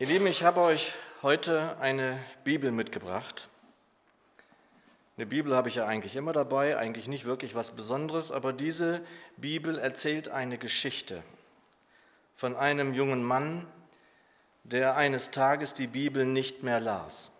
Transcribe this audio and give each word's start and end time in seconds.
Ihr 0.00 0.06
Lieben, 0.06 0.28
ich 0.28 0.44
habe 0.44 0.60
euch 0.60 0.94
heute 1.22 1.76
eine 1.80 2.24
Bibel 2.44 2.70
mitgebracht. 2.70 3.48
Eine 5.16 5.26
Bibel 5.26 5.56
habe 5.56 5.68
ich 5.68 5.74
ja 5.74 5.86
eigentlich 5.86 6.14
immer 6.14 6.32
dabei, 6.32 6.78
eigentlich 6.78 7.08
nicht 7.08 7.24
wirklich 7.24 7.56
was 7.56 7.72
Besonderes, 7.72 8.30
aber 8.30 8.52
diese 8.52 9.00
Bibel 9.38 9.76
erzählt 9.76 10.28
eine 10.28 10.56
Geschichte 10.56 11.24
von 12.36 12.54
einem 12.54 12.94
jungen 12.94 13.24
Mann, 13.24 13.66
der 14.62 14.94
eines 14.94 15.32
Tages 15.32 15.74
die 15.74 15.88
Bibel 15.88 16.24
nicht 16.24 16.62
mehr 16.62 16.78
las. 16.78 17.32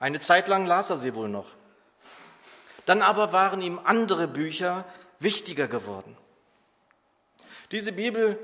Eine 0.00 0.18
Zeit 0.18 0.48
lang 0.48 0.66
las 0.66 0.90
er 0.90 0.98
sie 0.98 1.14
wohl 1.14 1.28
noch. 1.28 1.54
Dann 2.84 3.00
aber 3.00 3.32
waren 3.32 3.62
ihm 3.62 3.78
andere 3.84 4.26
Bücher 4.26 4.86
wichtiger 5.20 5.68
geworden. 5.68 6.16
Diese 7.70 7.92
Bibel 7.92 8.36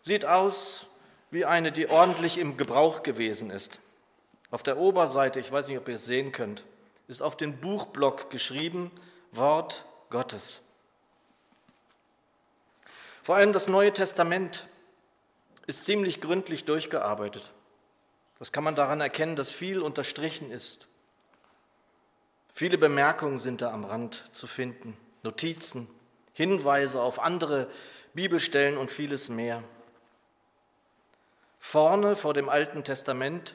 sieht 0.00 0.26
aus 0.26 0.86
wie 1.34 1.44
eine, 1.44 1.72
die 1.72 1.90
ordentlich 1.90 2.38
im 2.38 2.56
Gebrauch 2.56 3.02
gewesen 3.02 3.50
ist. 3.50 3.80
Auf 4.52 4.62
der 4.62 4.78
Oberseite, 4.78 5.40
ich 5.40 5.50
weiß 5.50 5.66
nicht, 5.66 5.78
ob 5.78 5.88
ihr 5.88 5.96
es 5.96 6.04
sehen 6.04 6.30
könnt, 6.30 6.64
ist 7.08 7.22
auf 7.22 7.36
den 7.36 7.60
Buchblock 7.60 8.30
geschrieben 8.30 8.92
Wort 9.32 9.84
Gottes. 10.10 10.62
Vor 13.24 13.34
allem 13.34 13.52
das 13.52 13.66
Neue 13.66 13.92
Testament 13.92 14.68
ist 15.66 15.84
ziemlich 15.84 16.20
gründlich 16.20 16.66
durchgearbeitet. 16.66 17.50
Das 18.38 18.52
kann 18.52 18.62
man 18.62 18.76
daran 18.76 19.00
erkennen, 19.00 19.34
dass 19.34 19.50
viel 19.50 19.82
unterstrichen 19.82 20.52
ist. 20.52 20.86
Viele 22.52 22.78
Bemerkungen 22.78 23.38
sind 23.38 23.60
da 23.60 23.72
am 23.72 23.84
Rand 23.84 24.28
zu 24.30 24.46
finden, 24.46 24.96
Notizen, 25.24 25.88
Hinweise 26.32 27.02
auf 27.02 27.18
andere 27.18 27.68
Bibelstellen 28.12 28.78
und 28.78 28.92
vieles 28.92 29.28
mehr. 29.28 29.64
Vorne 31.66 32.14
vor 32.14 32.34
dem 32.34 32.50
Alten 32.50 32.84
Testament 32.84 33.54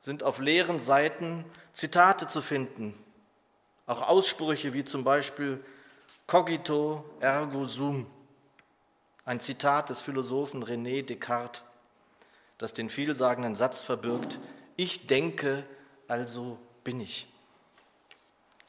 sind 0.00 0.22
auf 0.22 0.38
leeren 0.38 0.78
Seiten 0.78 1.46
Zitate 1.72 2.26
zu 2.28 2.42
finden, 2.42 2.94
auch 3.86 4.02
Aussprüche 4.02 4.74
wie 4.74 4.84
zum 4.84 5.02
Beispiel 5.02 5.64
cogito 6.26 7.06
ergo 7.20 7.64
sum, 7.64 8.06
ein 9.24 9.40
Zitat 9.40 9.88
des 9.88 10.02
Philosophen 10.02 10.62
René 10.62 11.02
Descartes, 11.02 11.62
das 12.58 12.74
den 12.74 12.90
vielsagenden 12.90 13.54
Satz 13.54 13.80
verbirgt, 13.80 14.38
ich 14.76 15.06
denke, 15.06 15.64
also 16.08 16.58
bin 16.84 17.00
ich. 17.00 17.26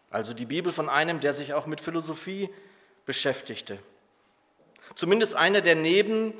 Also 0.09 0.33
die 0.33 0.45
Bibel 0.45 0.71
von 0.71 0.87
einem, 0.87 1.19
der 1.19 1.33
sich 1.33 1.53
auch 1.53 1.65
mit 1.65 1.81
Philosophie 1.81 2.49
beschäftigte. 3.05 3.77
Zumindest 4.95 5.35
einer, 5.35 5.59
der 5.59 5.75
neben 5.75 6.33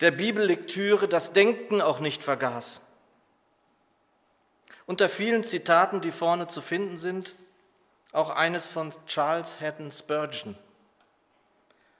der 0.00 0.10
Bibellektüre 0.10 1.08
das 1.08 1.32
Denken 1.32 1.80
auch 1.80 2.00
nicht 2.00 2.24
vergaß. 2.24 2.80
Unter 4.86 5.08
vielen 5.08 5.44
Zitaten, 5.44 6.00
die 6.00 6.12
vorne 6.12 6.46
zu 6.46 6.60
finden 6.60 6.96
sind, 6.98 7.34
auch 8.12 8.30
eines 8.30 8.66
von 8.66 8.92
Charles 9.06 9.60
Haddon 9.60 9.90
Spurgeon. 9.90 10.56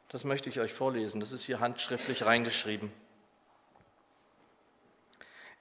Das 0.09 0.25
möchte 0.25 0.48
ich 0.48 0.61
euch 0.61 0.73
vorlesen, 0.73 1.20
das 1.20 1.33
ist 1.33 1.45
hier 1.45 1.61
handschriftlich 1.61 2.25
reingeschrieben. 2.25 2.92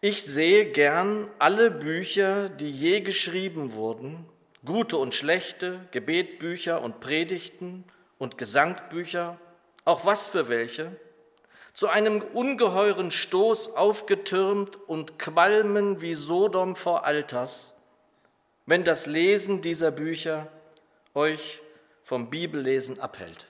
Ich 0.01 0.21
sehe 0.23 0.69
gern 0.71 1.29
alle 1.39 1.71
Bücher, 1.71 2.49
die 2.49 2.69
je 2.69 2.99
geschrieben 3.01 3.73
wurden, 3.73 4.25
gute 4.65 4.97
und 4.97 5.15
schlechte, 5.15 5.79
Gebetbücher 5.91 6.81
und 6.81 6.99
Predigten 6.99 7.85
und 8.17 8.37
Gesangbücher, 8.37 9.39
auch 9.85 10.05
was 10.05 10.27
für 10.27 10.49
welche, 10.49 10.95
zu 11.73 11.87
einem 11.89 12.21
ungeheuren 12.21 13.11
Stoß 13.11 13.75
aufgetürmt 13.75 14.77
und 14.87 15.17
qualmen 15.17 16.01
wie 16.01 16.13
Sodom 16.13 16.75
vor 16.75 17.05
Alters, 17.05 17.73
wenn 18.65 18.83
das 18.83 19.07
Lesen 19.07 19.61
dieser 19.61 19.91
Bücher 19.91 20.47
euch 21.15 21.61
vom 22.03 22.29
Bibellesen 22.29 22.99
abhält. 22.99 23.47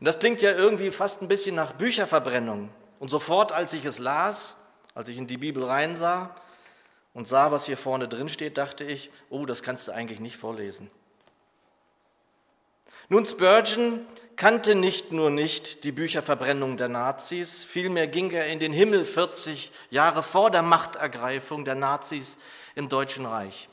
Und 0.00 0.06
das 0.06 0.18
klingt 0.18 0.42
ja 0.42 0.52
irgendwie 0.52 0.90
fast 0.90 1.22
ein 1.22 1.28
bisschen 1.28 1.54
nach 1.54 1.74
Bücherverbrennung. 1.74 2.70
Und 2.98 3.08
sofort, 3.08 3.52
als 3.52 3.72
ich 3.72 3.84
es 3.84 3.98
las, 3.98 4.56
als 4.94 5.08
ich 5.08 5.16
in 5.16 5.26
die 5.26 5.36
Bibel 5.36 5.62
reinsah 5.62 6.34
und 7.14 7.28
sah, 7.28 7.52
was 7.52 7.66
hier 7.66 7.76
vorne 7.76 8.08
drin 8.08 8.28
steht, 8.28 8.58
dachte 8.58 8.84
ich, 8.84 9.10
oh, 9.30 9.46
das 9.46 9.62
kannst 9.62 9.86
du 9.86 9.92
eigentlich 9.92 10.18
nicht 10.18 10.36
vorlesen. 10.36 10.90
Nun, 13.08 13.26
Spurgeon 13.26 14.06
kannte 14.36 14.74
nicht 14.74 15.12
nur 15.12 15.30
nicht 15.30 15.84
die 15.84 15.92
Bücherverbrennung 15.92 16.76
der 16.76 16.88
Nazis, 16.88 17.64
vielmehr 17.64 18.06
ging 18.06 18.30
er 18.30 18.46
in 18.46 18.58
den 18.58 18.72
Himmel 18.72 19.04
40 19.04 19.72
Jahre 19.90 20.22
vor 20.22 20.50
der 20.50 20.62
Machtergreifung 20.62 21.64
der 21.64 21.74
Nazis 21.74 22.38
im 22.74 22.88
Deutschen 22.88 23.26
Reich. 23.26 23.68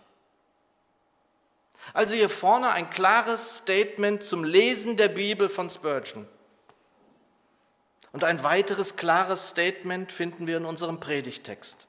Also 1.93 2.15
hier 2.15 2.29
vorne 2.29 2.71
ein 2.71 2.89
klares 2.89 3.57
Statement 3.57 4.21
zum 4.21 4.43
Lesen 4.43 4.97
der 4.97 5.07
Bibel 5.07 5.49
von 5.49 5.69
Spurgeon. 5.69 6.27
Und 8.11 8.23
ein 8.23 8.43
weiteres 8.43 8.95
klares 8.95 9.49
Statement 9.49 10.11
finden 10.11 10.47
wir 10.47 10.57
in 10.57 10.65
unserem 10.65 10.99
Predigtext. 10.99 11.88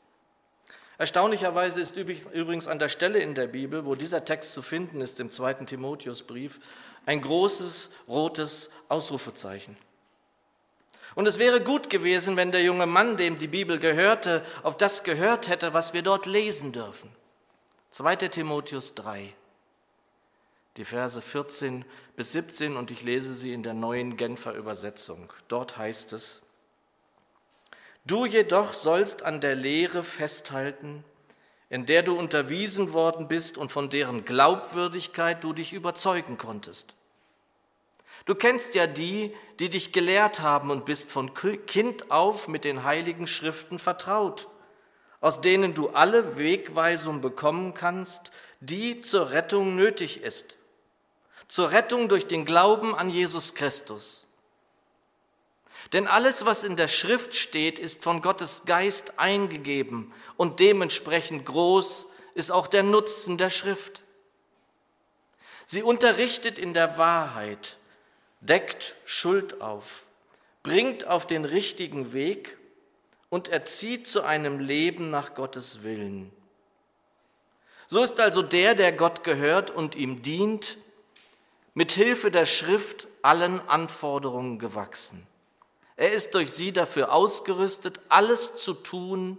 Erstaunlicherweise 1.00 1.81
ist 1.81 1.97
übrigens 1.97 2.69
an 2.69 2.78
der 2.78 2.91
Stelle 2.91 3.21
in 3.21 3.34
der 3.34 3.47
Bibel, 3.47 3.87
wo 3.87 3.94
dieser 3.94 4.22
Text 4.22 4.53
zu 4.53 4.61
finden 4.61 5.00
ist, 5.00 5.19
im 5.19 5.31
zweiten 5.31 5.65
Timotheusbrief, 5.65 6.61
ein 7.06 7.22
großes 7.22 7.88
rotes 8.06 8.69
Ausrufezeichen. 8.91 9.78
Und 11.15 11.27
es 11.27 11.39
wäre 11.39 11.62
gut 11.62 11.89
gewesen, 11.89 12.37
wenn 12.37 12.53
der 12.53 12.62
junge 12.62 12.84
Mann, 12.84 13.16
dem 13.16 13.39
die 13.39 13.49
Bibel 13.49 13.78
gehörte, 13.78 14.44
auf 14.62 14.77
das 14.77 15.03
gehört 15.03 15.49
hätte, 15.49 15.72
was 15.72 15.94
wir 15.94 16.03
dort 16.03 16.27
lesen 16.27 16.71
dürfen. 16.72 17.10
2 17.93 18.16
Timotheus 18.16 18.94
3, 18.94 19.33
die 20.77 20.84
Verse 20.84 21.22
14 21.22 21.87
bis 22.15 22.33
17 22.33 22.77
und 22.77 22.91
ich 22.91 23.00
lese 23.00 23.33
sie 23.33 23.55
in 23.55 23.62
der 23.62 23.72
neuen 23.72 24.19
Genfer 24.19 24.53
Übersetzung. 24.53 25.33
Dort 25.49 25.78
heißt 25.78 26.12
es, 26.12 26.43
Du 28.05 28.25
jedoch 28.25 28.72
sollst 28.72 29.22
an 29.22 29.41
der 29.41 29.55
Lehre 29.55 30.03
festhalten, 30.03 31.05
in 31.69 31.87
der 31.87 32.03
du 32.03 32.19
unterwiesen 32.19 32.93
worden 32.93 33.28
bist 33.28 33.59
und 33.59 33.71
von 33.71 33.91
deren 33.91 34.25
Glaubwürdigkeit 34.25 35.44
du 35.44 35.53
dich 35.53 35.72
überzeugen 35.72 36.39
konntest. 36.39 36.94
Du 38.27 38.34
kennst 38.34 38.75
ja 38.75 38.87
die, 38.87 39.34
die 39.59 39.71
dich 39.71 39.93
gelehrt 39.93 40.41
haben 40.41 40.71
und 40.71 40.84
bist 40.84 41.10
von 41.10 41.33
Kind 41.34 42.10
auf 42.10 42.49
mit 42.49 42.65
den 42.65 42.84
heiligen 42.84 43.27
Schriften 43.27 43.78
vertraut, 43.78 44.49
aus 45.21 45.41
denen 45.41 45.75
du 45.75 45.91
alle 45.91 46.37
Wegweisung 46.37 47.21
bekommen 47.21 47.75
kannst, 47.75 48.31
die 48.60 49.00
zur 49.00 49.31
Rettung 49.31 49.75
nötig 49.77 50.22
ist, 50.22 50.56
zur 51.49 51.71
Rettung 51.71 52.09
durch 52.09 52.27
den 52.27 52.44
Glauben 52.44 52.94
an 52.94 53.10
Jesus 53.10 53.55
Christus. 53.55 54.27
Denn 55.93 56.06
alles, 56.06 56.45
was 56.45 56.62
in 56.62 56.77
der 56.77 56.89
Schrift 56.89 57.34
steht, 57.34 57.78
ist 57.78 58.05
von 58.05 58.23
Gottes 58.23 58.62
Geist 58.65 59.19
eingegeben 59.19 60.12
und 60.37 60.61
dementsprechend 60.61 61.47
groß 61.47 62.06
ist 62.34 62.51
auch 62.53 62.69
der 62.69 62.84
Nutzen 62.84 63.39
der 63.39 63.51
Schrift. 63.51 64.03
Sie 65.67 65.83
unterrichtet 65.83 66.59
in 66.59 66.75
der 66.75 66.97
Wahrheit, 66.97 67.77
deckt 68.41 68.95
Schuld 69.05 69.61
auf, 69.61 70.05
bringt 70.62 71.06
auf 71.06 71.27
den 71.27 71.45
richtigen 71.45 72.12
Weg 72.12 72.57
und 73.28 73.49
erzieht 73.49 74.07
zu 74.07 74.22
einem 74.22 74.59
Leben 74.59 75.11
nach 75.11 75.34
Gottes 75.34 75.83
Willen. 75.83 76.33
So 77.89 78.03
ist 78.03 78.21
also 78.21 78.43
der, 78.43 78.77
der 78.77 78.93
Gott 78.93 79.25
gehört 79.25 79.72
und 79.72 79.97
ihm 79.97 80.22
dient, 80.22 80.78
mit 81.75 81.93
Hilfe 81.93 82.31
der 82.31 82.47
Schrift 82.47 83.09
allen 83.22 83.61
Anforderungen 83.69 84.59
gewachsen. 84.59 85.27
Er 86.00 86.12
ist 86.12 86.32
durch 86.32 86.50
sie 86.50 86.72
dafür 86.72 87.12
ausgerüstet, 87.12 88.00
alles 88.08 88.56
zu 88.56 88.72
tun, 88.72 89.38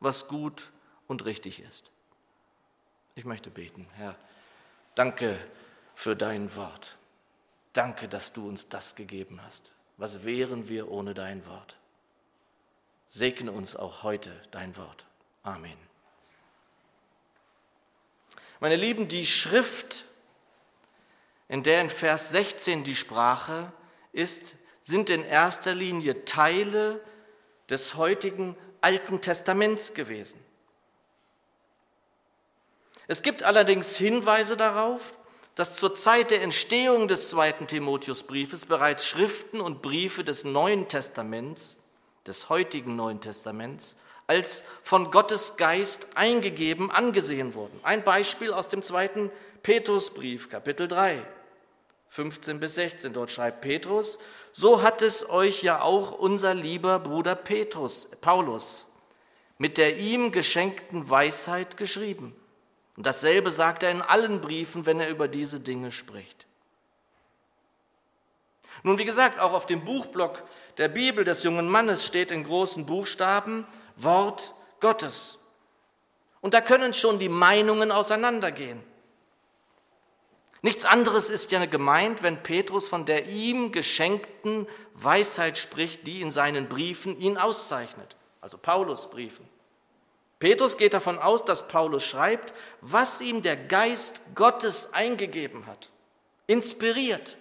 was 0.00 0.26
gut 0.26 0.72
und 1.06 1.24
richtig 1.24 1.60
ist. 1.60 1.92
Ich 3.14 3.24
möchte 3.24 3.50
beten, 3.50 3.86
Herr, 3.94 4.16
danke 4.96 5.38
für 5.94 6.16
dein 6.16 6.56
Wort. 6.56 6.96
Danke, 7.72 8.08
dass 8.08 8.32
du 8.32 8.48
uns 8.48 8.68
das 8.68 8.96
gegeben 8.96 9.40
hast. 9.44 9.70
Was 9.96 10.24
wären 10.24 10.68
wir 10.68 10.90
ohne 10.90 11.14
dein 11.14 11.46
Wort? 11.46 11.76
Segne 13.06 13.52
uns 13.52 13.76
auch 13.76 14.02
heute 14.02 14.32
dein 14.50 14.76
Wort. 14.76 15.06
Amen. 15.44 15.78
Meine 18.58 18.74
Lieben, 18.74 19.06
die 19.06 19.24
Schrift, 19.24 20.04
in 21.46 21.62
der 21.62 21.80
in 21.80 21.90
Vers 21.90 22.30
16 22.30 22.82
die 22.82 22.96
Sprache 22.96 23.72
ist, 24.10 24.56
sind 24.82 25.10
in 25.10 25.24
erster 25.24 25.74
Linie 25.74 26.24
Teile 26.24 27.00
des 27.70 27.94
heutigen 27.94 28.56
Alten 28.80 29.20
Testaments 29.20 29.94
gewesen. 29.94 30.38
Es 33.06 33.22
gibt 33.22 33.42
allerdings 33.42 33.96
Hinweise 33.96 34.56
darauf, 34.56 35.18
dass 35.54 35.76
zur 35.76 35.94
Zeit 35.94 36.30
der 36.30 36.42
Entstehung 36.42 37.08
des 37.08 37.30
zweiten 37.30 37.66
Timotheusbriefes 37.66 38.64
bereits 38.64 39.06
Schriften 39.06 39.60
und 39.60 39.82
Briefe 39.82 40.24
des 40.24 40.44
Neuen 40.44 40.88
Testaments, 40.88 41.78
des 42.26 42.48
heutigen 42.48 42.96
Neuen 42.96 43.20
Testaments, 43.20 43.96
als 44.26 44.64
von 44.82 45.10
Gottes 45.10 45.56
Geist 45.56 46.16
eingegeben 46.16 46.90
angesehen 46.90 47.54
wurden. 47.54 47.78
Ein 47.82 48.02
Beispiel 48.02 48.52
aus 48.52 48.68
dem 48.68 48.82
zweiten 48.82 49.30
Petrusbrief, 49.62 50.48
Kapitel 50.48 50.88
3, 50.88 51.22
15 52.08 52.60
bis 52.60 52.74
16. 52.76 53.12
Dort 53.12 53.30
schreibt 53.30 53.60
Petrus, 53.60 54.18
so 54.52 54.82
hat 54.82 55.02
es 55.02 55.28
euch 55.28 55.62
ja 55.62 55.80
auch 55.80 56.12
unser 56.12 56.54
lieber 56.54 56.98
Bruder 56.98 57.34
Petrus, 57.34 58.08
Paulus, 58.20 58.86
mit 59.58 59.78
der 59.78 59.96
ihm 59.96 60.30
geschenkten 60.30 61.08
Weisheit 61.08 61.76
geschrieben. 61.76 62.36
Und 62.96 63.06
dasselbe 63.06 63.50
sagt 63.50 63.82
er 63.82 63.90
in 63.90 64.02
allen 64.02 64.40
Briefen, 64.42 64.84
wenn 64.84 65.00
er 65.00 65.08
über 65.08 65.26
diese 65.26 65.60
Dinge 65.60 65.90
spricht. 65.90 66.46
Nun, 68.82 68.98
wie 68.98 69.04
gesagt, 69.04 69.40
auch 69.40 69.52
auf 69.52 69.66
dem 69.66 69.84
Buchblock 69.84 70.42
der 70.76 70.88
Bibel 70.88 71.24
des 71.24 71.42
jungen 71.42 71.68
Mannes 71.68 72.04
steht 72.04 72.30
in 72.30 72.44
großen 72.44 72.84
Buchstaben 72.84 73.66
Wort 73.96 74.54
Gottes. 74.80 75.38
Und 76.40 76.54
da 76.54 76.60
können 76.60 76.92
schon 76.92 77.18
die 77.18 77.28
Meinungen 77.28 77.92
auseinandergehen. 77.92 78.82
Nichts 80.62 80.84
anderes 80.84 81.28
ist 81.28 81.50
ja 81.50 81.66
gemeint, 81.66 82.22
wenn 82.22 82.44
Petrus 82.44 82.88
von 82.88 83.04
der 83.04 83.26
ihm 83.26 83.72
geschenkten 83.72 84.68
Weisheit 84.94 85.58
spricht, 85.58 86.06
die 86.06 86.20
in 86.20 86.30
seinen 86.30 86.68
Briefen 86.68 87.20
ihn 87.20 87.36
auszeichnet, 87.36 88.16
also 88.40 88.58
Paulus 88.58 89.10
Briefen. 89.10 89.48
Petrus 90.38 90.76
geht 90.76 90.94
davon 90.94 91.18
aus, 91.18 91.44
dass 91.44 91.66
Paulus 91.66 92.04
schreibt, 92.04 92.54
was 92.80 93.20
ihm 93.20 93.42
der 93.42 93.56
Geist 93.56 94.20
Gottes 94.36 94.92
eingegeben 94.92 95.66
hat, 95.66 95.88
inspiriert, 96.46 97.36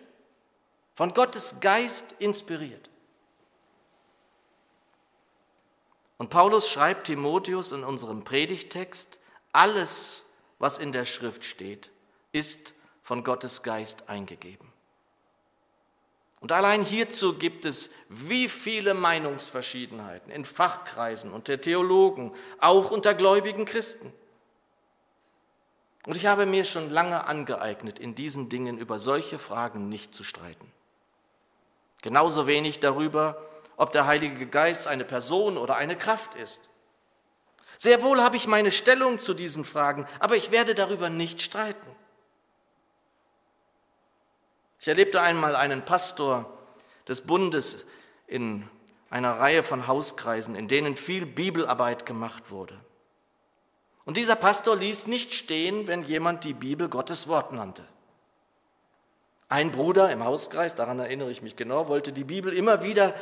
von 0.95 1.13
Gottes 1.13 1.59
Geist 1.59 2.15
inspiriert. 2.18 2.89
Und 6.18 6.29
Paulus 6.29 6.69
schreibt 6.69 7.07
Timotheus 7.07 7.71
in 7.71 7.83
unserem 7.83 8.23
Predigtext, 8.23 9.19
alles, 9.51 10.23
was 10.59 10.77
in 10.77 10.91
der 10.91 11.06
Schrift 11.06 11.45
steht, 11.45 11.89
ist 12.31 12.73
von 13.11 13.25
Gottes 13.25 13.61
Geist 13.61 14.07
eingegeben. 14.07 14.71
Und 16.39 16.53
allein 16.53 16.81
hierzu 16.81 17.37
gibt 17.37 17.65
es 17.65 17.89
wie 18.07 18.47
viele 18.47 18.93
Meinungsverschiedenheiten 18.93 20.31
in 20.31 20.45
Fachkreisen 20.45 21.33
und 21.33 21.49
der 21.49 21.59
Theologen, 21.59 22.31
auch 22.61 22.89
unter 22.89 23.13
gläubigen 23.13 23.65
Christen. 23.65 24.13
Und 26.05 26.15
ich 26.15 26.25
habe 26.25 26.45
mir 26.45 26.63
schon 26.63 26.89
lange 26.89 27.25
angeeignet, 27.25 27.99
in 27.99 28.15
diesen 28.15 28.47
Dingen 28.47 28.77
über 28.77 28.97
solche 28.97 29.39
Fragen 29.39 29.89
nicht 29.89 30.15
zu 30.15 30.23
streiten. 30.23 30.71
Genauso 32.01 32.47
wenig 32.47 32.79
darüber, 32.79 33.45
ob 33.75 33.91
der 33.91 34.05
Heilige 34.05 34.47
Geist 34.47 34.87
eine 34.87 35.03
Person 35.03 35.57
oder 35.57 35.75
eine 35.75 35.97
Kraft 35.97 36.35
ist. 36.35 36.69
Sehr 37.75 38.03
wohl 38.03 38.21
habe 38.21 38.37
ich 38.37 38.47
meine 38.47 38.71
Stellung 38.71 39.19
zu 39.19 39.33
diesen 39.33 39.65
Fragen, 39.65 40.07
aber 40.21 40.37
ich 40.37 40.51
werde 40.51 40.75
darüber 40.75 41.09
nicht 41.09 41.41
streiten. 41.41 41.90
Ich 44.81 44.88
erlebte 44.88 45.22
einmal 45.22 45.56
einen 45.56 45.86
Pastor 45.86 46.51
des 47.07 47.22
Bundes 47.22 47.86
in 48.25 48.68
einer 49.12 49.38
Reihe 49.38 49.62
von 49.62 49.86
Hauskreisen, 49.86 50.56
in 50.56 50.68
denen 50.68 50.95
viel 50.95 51.28
Bibelarbeit 51.28 52.07
gemacht 52.07 52.50
wurde. 52.50 52.74
Und 54.06 54.18
dieser 54.18 54.36
Pastor 54.36 54.75
ließ 54.75 55.06
nicht 55.06 55.36
stehen, 55.36 55.86
wenn 55.86 56.04
jemand 56.04 56.45
die 56.45 56.56
Bibel 56.56 56.89
Gottes 56.89 57.28
Wort 57.28 57.54
nannte. 57.54 57.86
Ein 59.50 59.72
Bruder 59.72 60.12
im 60.12 60.25
Hauskreis, 60.25 60.74
daran 60.74 60.98
erinnere 60.98 61.30
ich 61.30 61.44
mich 61.44 61.56
genau, 61.56 61.88
wollte 61.88 62.12
die 62.12 62.24
Bibel 62.24 62.51
immer 62.51 62.81
wieder 62.81 63.13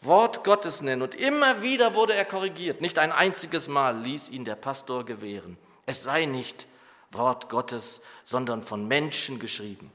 Wort 0.00 0.44
Gottes 0.44 0.80
nennen. 0.80 1.02
Und 1.02 1.14
immer 1.14 1.60
wieder 1.60 1.94
wurde 1.94 2.14
er 2.14 2.24
korrigiert. 2.24 2.80
Nicht 2.80 2.98
ein 2.98 3.12
einziges 3.12 3.68
Mal 3.68 3.98
ließ 3.98 4.30
ihn 4.30 4.46
der 4.46 4.56
Pastor 4.56 5.04
gewähren. 5.04 5.58
Es 5.84 6.04
sei 6.04 6.24
nicht 6.24 6.66
Wort 7.10 7.50
Gottes, 7.50 8.00
sondern 8.24 8.62
von 8.62 8.88
Menschen 8.88 9.38
geschrieben. 9.38 9.92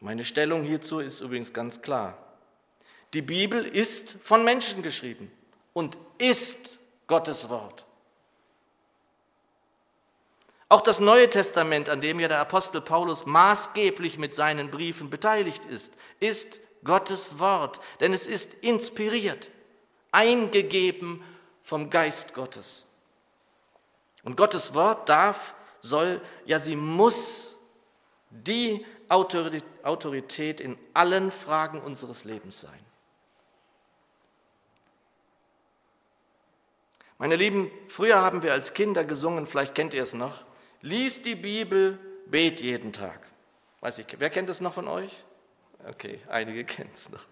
Meine 0.00 0.24
Stellung 0.24 0.62
hierzu 0.62 1.00
ist 1.00 1.20
übrigens 1.20 1.52
ganz 1.52 1.82
klar. 1.82 2.18
Die 3.14 3.22
Bibel 3.22 3.64
ist 3.64 4.16
von 4.22 4.44
Menschen 4.44 4.82
geschrieben 4.82 5.30
und 5.72 5.96
ist 6.18 6.78
Gottes 7.06 7.48
Wort. 7.48 7.86
Auch 10.68 10.80
das 10.80 10.98
Neue 10.98 11.30
Testament, 11.30 11.88
an 11.88 12.00
dem 12.00 12.18
ja 12.18 12.26
der 12.26 12.40
Apostel 12.40 12.80
Paulus 12.80 13.24
maßgeblich 13.24 14.18
mit 14.18 14.34
seinen 14.34 14.70
Briefen 14.70 15.10
beteiligt 15.10 15.64
ist, 15.64 15.92
ist 16.18 16.60
Gottes 16.82 17.38
Wort, 17.38 17.80
denn 18.00 18.12
es 18.12 18.26
ist 18.26 18.54
inspiriert, 18.54 19.48
eingegeben 20.10 21.22
vom 21.62 21.88
Geist 21.88 22.34
Gottes. 22.34 22.84
Und 24.24 24.36
Gottes 24.36 24.74
Wort 24.74 25.08
darf, 25.08 25.54
soll, 25.78 26.20
ja 26.46 26.58
sie 26.58 26.74
muss 26.74 27.54
die 28.30 28.84
Autorität 29.08 30.60
in 30.60 30.76
allen 30.94 31.30
Fragen 31.30 31.80
unseres 31.80 32.24
Lebens 32.24 32.60
sein. 32.60 32.86
Meine 37.18 37.36
Lieben, 37.36 37.70
früher 37.88 38.20
haben 38.20 38.42
wir 38.42 38.52
als 38.52 38.74
Kinder 38.74 39.04
gesungen, 39.04 39.46
vielleicht 39.46 39.74
kennt 39.74 39.94
ihr 39.94 40.02
es 40.02 40.12
noch, 40.12 40.44
lies 40.82 41.22
die 41.22 41.34
Bibel, 41.34 41.98
bet 42.26 42.60
jeden 42.60 42.92
Tag. 42.92 43.20
Weiß 43.80 43.98
ich, 43.98 44.06
wer 44.18 44.28
kennt 44.28 44.50
es 44.50 44.60
noch 44.60 44.74
von 44.74 44.86
euch? 44.88 45.24
Okay, 45.88 46.20
einige 46.28 46.64
kennen 46.64 46.90
es 46.92 47.08
noch. 47.10 47.24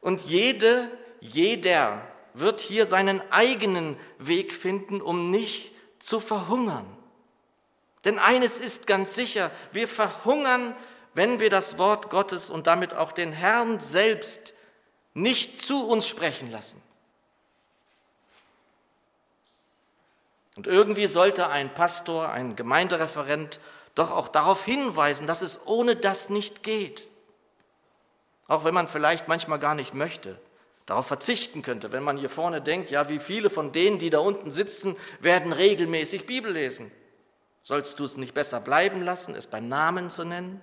Und 0.00 0.22
jede, 0.24 0.90
jeder 1.20 2.02
wird 2.34 2.60
hier 2.60 2.86
seinen 2.86 3.20
eigenen 3.30 3.96
Weg 4.18 4.52
finden, 4.52 5.00
um 5.00 5.30
nicht 5.30 5.72
zu 6.00 6.18
verhungern. 6.18 6.86
Denn 8.04 8.18
eines 8.18 8.58
ist 8.58 8.86
ganz 8.86 9.14
sicher, 9.14 9.50
wir 9.70 9.86
verhungern, 9.86 10.74
wenn 11.14 11.40
wir 11.40 11.50
das 11.50 11.78
Wort 11.78 12.10
Gottes 12.10 12.50
und 12.50 12.66
damit 12.66 12.94
auch 12.94 13.12
den 13.12 13.32
Herrn 13.32 13.80
selbst 13.80 14.54
nicht 15.14 15.60
zu 15.60 15.86
uns 15.86 16.06
sprechen 16.06 16.50
lassen. 16.50 16.82
Und 20.56 20.66
irgendwie 20.66 21.06
sollte 21.06 21.48
ein 21.48 21.72
Pastor, 21.72 22.30
ein 22.30 22.56
Gemeindereferent 22.56 23.60
doch 23.94 24.10
auch 24.10 24.28
darauf 24.28 24.64
hinweisen, 24.64 25.26
dass 25.26 25.42
es 25.42 25.66
ohne 25.66 25.96
das 25.96 26.28
nicht 26.28 26.62
geht. 26.62 27.06
Auch 28.48 28.64
wenn 28.64 28.74
man 28.74 28.88
vielleicht 28.88 29.28
manchmal 29.28 29.58
gar 29.58 29.74
nicht 29.74 29.94
möchte, 29.94 30.38
darauf 30.86 31.06
verzichten 31.06 31.62
könnte, 31.62 31.92
wenn 31.92 32.02
man 32.02 32.16
hier 32.16 32.30
vorne 32.30 32.60
denkt, 32.60 32.90
ja, 32.90 33.08
wie 33.08 33.18
viele 33.18 33.50
von 33.50 33.72
denen, 33.72 33.98
die 33.98 34.10
da 34.10 34.18
unten 34.18 34.50
sitzen, 34.50 34.96
werden 35.20 35.52
regelmäßig 35.52 36.26
Bibel 36.26 36.52
lesen. 36.52 36.90
Sollst 37.62 37.98
du 38.00 38.04
es 38.04 38.16
nicht 38.16 38.34
besser 38.34 38.60
bleiben 38.60 39.02
lassen, 39.02 39.34
es 39.34 39.46
beim 39.46 39.68
Namen 39.68 40.10
zu 40.10 40.24
nennen? 40.24 40.60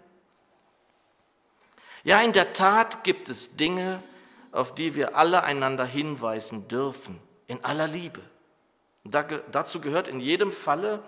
Ja, 2.03 2.21
in 2.21 2.33
der 2.33 2.53
Tat 2.53 3.03
gibt 3.03 3.29
es 3.29 3.55
Dinge, 3.55 4.03
auf 4.51 4.75
die 4.75 4.95
wir 4.95 5.15
alle 5.15 5.43
einander 5.43 5.85
hinweisen 5.85 6.67
dürfen, 6.67 7.19
in 7.47 7.63
aller 7.63 7.87
Liebe. 7.87 8.21
Und 9.03 9.15
dazu 9.51 9.79
gehört 9.79 10.07
in 10.07 10.19
jedem 10.19 10.51
Falle, 10.51 11.03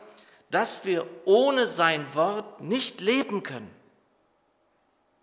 dass 0.49 0.85
wir 0.85 1.07
ohne 1.25 1.67
sein 1.67 2.13
Wort 2.13 2.61
nicht 2.61 3.01
leben 3.01 3.43
können. 3.43 3.71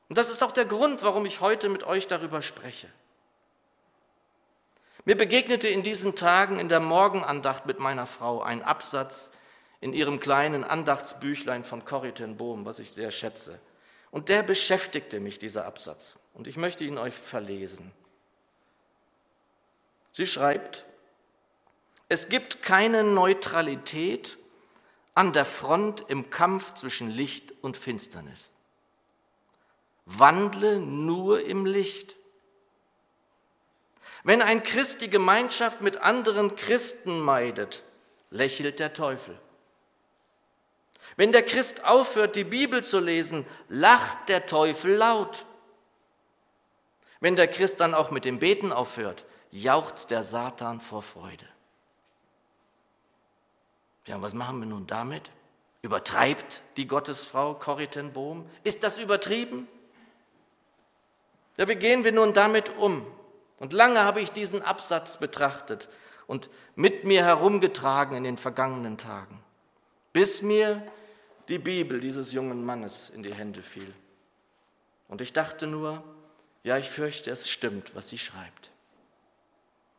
Und 0.09 0.17
das 0.17 0.31
ist 0.31 0.43
auch 0.43 0.53
der 0.53 0.65
Grund, 0.65 1.03
warum 1.03 1.27
ich 1.27 1.41
heute 1.41 1.69
mit 1.69 1.85
euch 1.85 2.07
darüber 2.07 2.41
spreche. 2.41 2.89
Mir 5.05 5.17
begegnete 5.17 5.69
in 5.69 5.83
diesen 5.83 6.17
Tagen 6.17 6.59
in 6.59 6.69
der 6.69 6.81
Morgenandacht 6.81 7.67
mit 7.67 7.79
meiner 7.79 8.07
Frau 8.07 8.43
ein 8.43 8.63
Absatz 8.63 9.31
in 9.81 9.93
ihrem 9.93 10.21
kleinen 10.21 10.65
Andachtsbüchlein 10.65 11.65
von 11.65 11.85
Corrie 11.85 12.13
ten 12.13 12.37
Bohm, 12.37 12.65
was 12.65 12.79
ich 12.79 12.93
sehr 12.93 13.11
schätze. 13.11 13.61
Und 14.11 14.29
der 14.29 14.43
beschäftigte 14.43 15.21
mich, 15.21 15.39
dieser 15.39 15.67
Absatz. 15.67 16.17
Und 16.35 16.47
ich 16.47 16.57
möchte 16.57 16.85
ihn 16.85 16.99
euch 16.99 17.15
verlesen. 17.15 17.93
Sie 20.13 20.27
schreibt, 20.27 20.85
es 22.09 22.29
gibt 22.29 22.63
keine 22.63 23.05
Neutralität 23.05 24.39
an 25.15 25.33
der 25.33 25.45
Front 25.45 26.05
im 26.09 26.31
Kampf 26.31 26.75
zwischen 26.75 27.11
Licht 27.11 27.53
und 27.61 27.77
Finsternis. 27.77 28.51
Wandle 30.07 30.81
nur 30.81 31.45
im 31.45 31.67
Licht. 31.67 32.17
Wenn 34.25 34.43
ein 34.43 34.63
Christ 34.63 35.03
die 35.03 35.11
Gemeinschaft 35.11 35.83
mit 35.83 35.99
anderen 35.99 36.57
Christen 36.57 37.21
meidet, 37.21 37.85
lächelt 38.31 38.81
der 38.81 38.95
Teufel. 38.95 39.39
Wenn 41.19 41.33
der 41.33 41.43
Christ 41.43 41.85
aufhört, 41.85 42.37
die 42.37 42.45
Bibel 42.45 42.85
zu 42.85 43.01
lesen, 43.01 43.45
lacht 43.69 44.29
der 44.29 44.47
Teufel 44.47 44.95
laut. 44.95 45.47
Wenn 47.19 47.35
der 47.35 47.49
Christ 47.49 47.81
dann 47.81 47.93
auch 47.93 48.13
mit 48.13 48.25
dem 48.25 48.39
Beten 48.39 48.71
aufhört, 48.71 49.25
jauchzt 49.51 50.13
der 50.13 50.23
Satan 50.23 50.81
vor 50.81 51.03
Freude. 51.03 51.45
Ja, 54.07 54.23
was 54.23 54.33
machen 54.33 54.61
wir 54.61 54.67
nun 54.67 54.87
damit? 54.87 55.33
Übertreibt 55.83 56.63
die 56.77 56.87
Gottesfrau 56.87 57.55
Corrie 57.55 57.89
Bohm? 58.15 58.49
Ist 58.63 58.85
das 58.85 58.97
übertrieben? 58.97 59.67
Ja, 61.57 61.67
wie 61.67 61.75
gehen 61.75 62.05
wir 62.05 62.13
nun 62.13 62.33
damit 62.33 62.77
um? 62.79 63.05
Und 63.59 63.73
lange 63.73 64.05
habe 64.05 64.21
ich 64.21 64.31
diesen 64.31 64.63
Absatz 64.63 65.17
betrachtet 65.17 65.89
und 66.29 66.49
mit 66.77 67.03
mir 67.03 67.25
herumgetragen 67.25 68.17
in 68.17 68.23
den 68.23 68.37
vergangenen 68.37 68.99
Tagen, 68.99 69.43
bis 70.13 70.43
mir 70.43 70.81
die 71.49 71.59
Bibel 71.59 72.01
dieses 72.01 72.33
jungen 72.33 72.65
Mannes 72.65 73.11
in 73.11 73.23
die 73.23 73.35
Hände 73.35 73.63
fiel. 73.63 73.93
Und 75.09 75.21
ich 75.21 75.33
dachte 75.33 75.67
nur, 75.67 76.03
ja, 76.63 76.77
ich 76.77 76.91
fürchte, 76.91 77.31
es 77.31 77.49
stimmt, 77.49 77.95
was 77.95 78.09
sie 78.11 78.19
schreibt. 78.19 78.71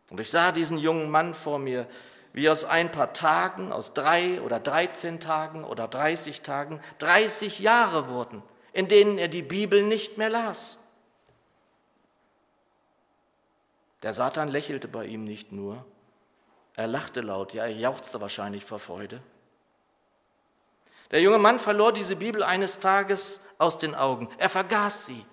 Und 0.10 0.20
ich 0.20 0.30
sah 0.30 0.52
diesen 0.52 0.78
jungen 0.78 1.10
Mann 1.10 1.34
vor 1.34 1.60
mir, 1.60 1.88
wie 2.34 2.50
aus 2.50 2.64
ein 2.64 2.92
paar 2.92 3.14
Tagen, 3.14 3.72
aus 3.72 3.94
drei 3.94 4.40
oder 4.42 4.60
dreizehn 4.60 5.20
Tagen 5.20 5.64
oder 5.64 5.88
dreißig 5.88 6.42
Tagen, 6.42 6.80
dreißig 7.00 7.60
Jahre 7.60 8.08
wurden, 8.08 8.44
in 8.72 8.88
denen 8.88 9.18
er 9.18 9.28
die 9.28 9.42
Bibel 9.42 9.84
nicht 9.84 10.18
mehr 10.18 10.30
las. 10.30 10.78
Der 14.04 14.14
Satan 14.14 14.48
lächelte 14.50 14.88
bei 14.88 15.06
ihm 15.06 15.24
nicht 15.24 15.52
nur, 15.52 15.84
er 16.76 16.88
lachte 16.88 17.22
laut, 17.22 17.54
ja, 17.54 17.64
er 17.64 17.72
jauchzte 17.72 18.22
wahrscheinlich 18.22 18.64
vor 18.64 18.80
Freude. 18.80 19.22
Der 21.12 21.22
junge 21.22 21.40
Mann 21.40 21.60
verlor 21.60 21.92
diese 21.92 22.16
Bibel 22.16 22.44
eines 22.44 22.80
Tages 22.80 23.42
aus 23.58 23.78
den 23.78 23.96
Augen. 23.96 24.30
Er 24.38 24.50
vergaß 24.50 25.08
sie. 25.08 25.26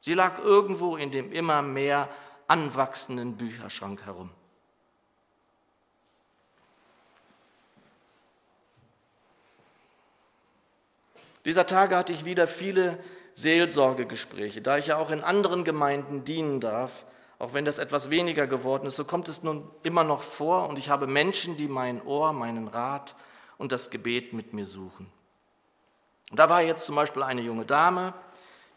Sie 0.00 0.14
lag 0.14 0.38
irgendwo 0.38 0.96
in 0.96 1.10
dem 1.10 1.32
immer 1.32 1.62
mehr 1.62 2.08
anwachsenden 2.46 3.36
Bücherschrank 3.36 4.06
herum. 4.06 4.30
Dieser 11.44 11.66
Tage 11.66 11.96
hatte 11.96 12.12
ich 12.12 12.24
wieder 12.24 12.46
viele 12.46 12.98
Seelsorgegespräche, 13.34 14.60
da 14.60 14.78
ich 14.78 14.88
ja 14.88 14.96
auch 14.96 15.10
in 15.10 15.22
anderen 15.22 15.64
Gemeinden 15.64 16.24
dienen 16.24 16.60
darf, 16.60 17.06
auch 17.38 17.54
wenn 17.54 17.64
das 17.64 17.78
etwas 17.78 18.10
weniger 18.10 18.46
geworden 18.46 18.86
ist, 18.86 18.96
so 18.96 19.04
kommt 19.04 19.28
es 19.28 19.42
nun 19.42 19.70
immer 19.82 20.04
noch 20.04 20.22
vor 20.22 20.68
und 20.68 20.78
ich 20.78 20.90
habe 20.90 21.06
Menschen, 21.06 21.56
die 21.56 21.68
mein 21.68 22.04
Ohr, 22.04 22.32
meinen 22.32 22.68
Rat 22.68 23.14
und 23.58 23.72
das 23.72 23.90
Gebet 23.90 24.32
mit 24.32 24.54
mir 24.54 24.64
suchen. 24.64 25.12
Und 26.30 26.38
da 26.38 26.48
war 26.48 26.62
jetzt 26.62 26.86
zum 26.86 26.94
Beispiel 26.94 27.22
eine 27.22 27.42
junge 27.42 27.66
Dame, 27.66 28.14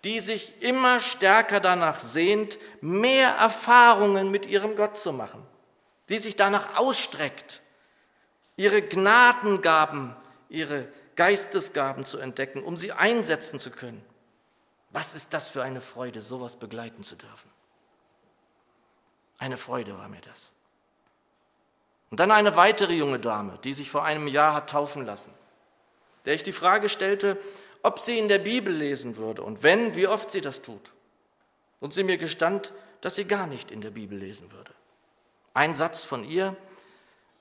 die 0.03 0.19
sich 0.19 0.61
immer 0.61 0.99
stärker 0.99 1.59
danach 1.59 1.99
sehnt, 1.99 2.57
mehr 2.81 3.29
Erfahrungen 3.29 4.31
mit 4.31 4.45
ihrem 4.45 4.75
Gott 4.75 4.97
zu 4.97 5.13
machen, 5.13 5.45
die 6.09 6.17
sich 6.17 6.35
danach 6.35 6.77
ausstreckt, 6.77 7.61
ihre 8.57 8.81
Gnadengaben, 8.81 10.15
ihre 10.49 10.87
Geistesgaben 11.15 12.03
zu 12.03 12.17
entdecken, 12.17 12.63
um 12.63 12.77
sie 12.77 12.91
einsetzen 12.91 13.59
zu 13.59 13.69
können. 13.69 14.03
Was 14.89 15.13
ist 15.13 15.33
das 15.33 15.47
für 15.47 15.63
eine 15.63 15.81
Freude, 15.81 16.19
sowas 16.19 16.55
begleiten 16.55 17.03
zu 17.03 17.15
dürfen? 17.15 17.49
Eine 19.37 19.57
Freude 19.57 19.97
war 19.97 20.09
mir 20.09 20.21
das. 20.21 20.51
Und 22.11 22.19
dann 22.19 22.29
eine 22.29 22.57
weitere 22.57 22.93
junge 22.93 23.19
Dame, 23.19 23.57
die 23.63 23.73
sich 23.73 23.89
vor 23.89 24.03
einem 24.03 24.27
Jahr 24.27 24.53
hat 24.53 24.69
taufen 24.69 25.05
lassen, 25.05 25.33
der 26.25 26.35
ich 26.35 26.43
die 26.43 26.51
Frage 26.51 26.89
stellte, 26.89 27.39
ob 27.83 27.99
sie 27.99 28.19
in 28.19 28.27
der 28.27 28.37
Bibel 28.37 28.73
lesen 28.73 29.15
würde 29.15 29.41
und 29.41 29.63
wenn, 29.63 29.95
wie 29.95 30.07
oft 30.07 30.29
sie 30.29 30.41
das 30.41 30.61
tut. 30.61 30.91
Und 31.79 31.93
sie 31.93 32.03
mir 32.03 32.17
gestand, 32.17 32.73
dass 32.99 33.15
sie 33.15 33.25
gar 33.25 33.47
nicht 33.47 33.71
in 33.71 33.81
der 33.81 33.89
Bibel 33.89 34.17
lesen 34.17 34.51
würde. 34.51 34.71
Ein 35.53 35.73
Satz 35.73 36.03
von 36.03 36.23
ihr, 36.23 36.55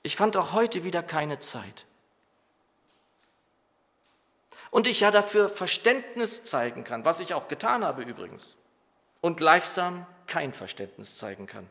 ich 0.02 0.16
fand 0.16 0.36
auch 0.36 0.52
heute 0.52 0.84
wieder 0.84 1.02
keine 1.02 1.40
Zeit. 1.40 1.84
Und 4.70 4.86
ich 4.86 5.00
ja 5.00 5.10
dafür 5.10 5.48
Verständnis 5.48 6.44
zeigen 6.44 6.84
kann, 6.84 7.04
was 7.04 7.18
ich 7.18 7.34
auch 7.34 7.48
getan 7.48 7.84
habe 7.84 8.02
übrigens, 8.02 8.56
und 9.20 9.36
gleichsam 9.36 10.06
kein 10.28 10.52
Verständnis 10.52 11.18
zeigen 11.18 11.46
kann, 11.46 11.68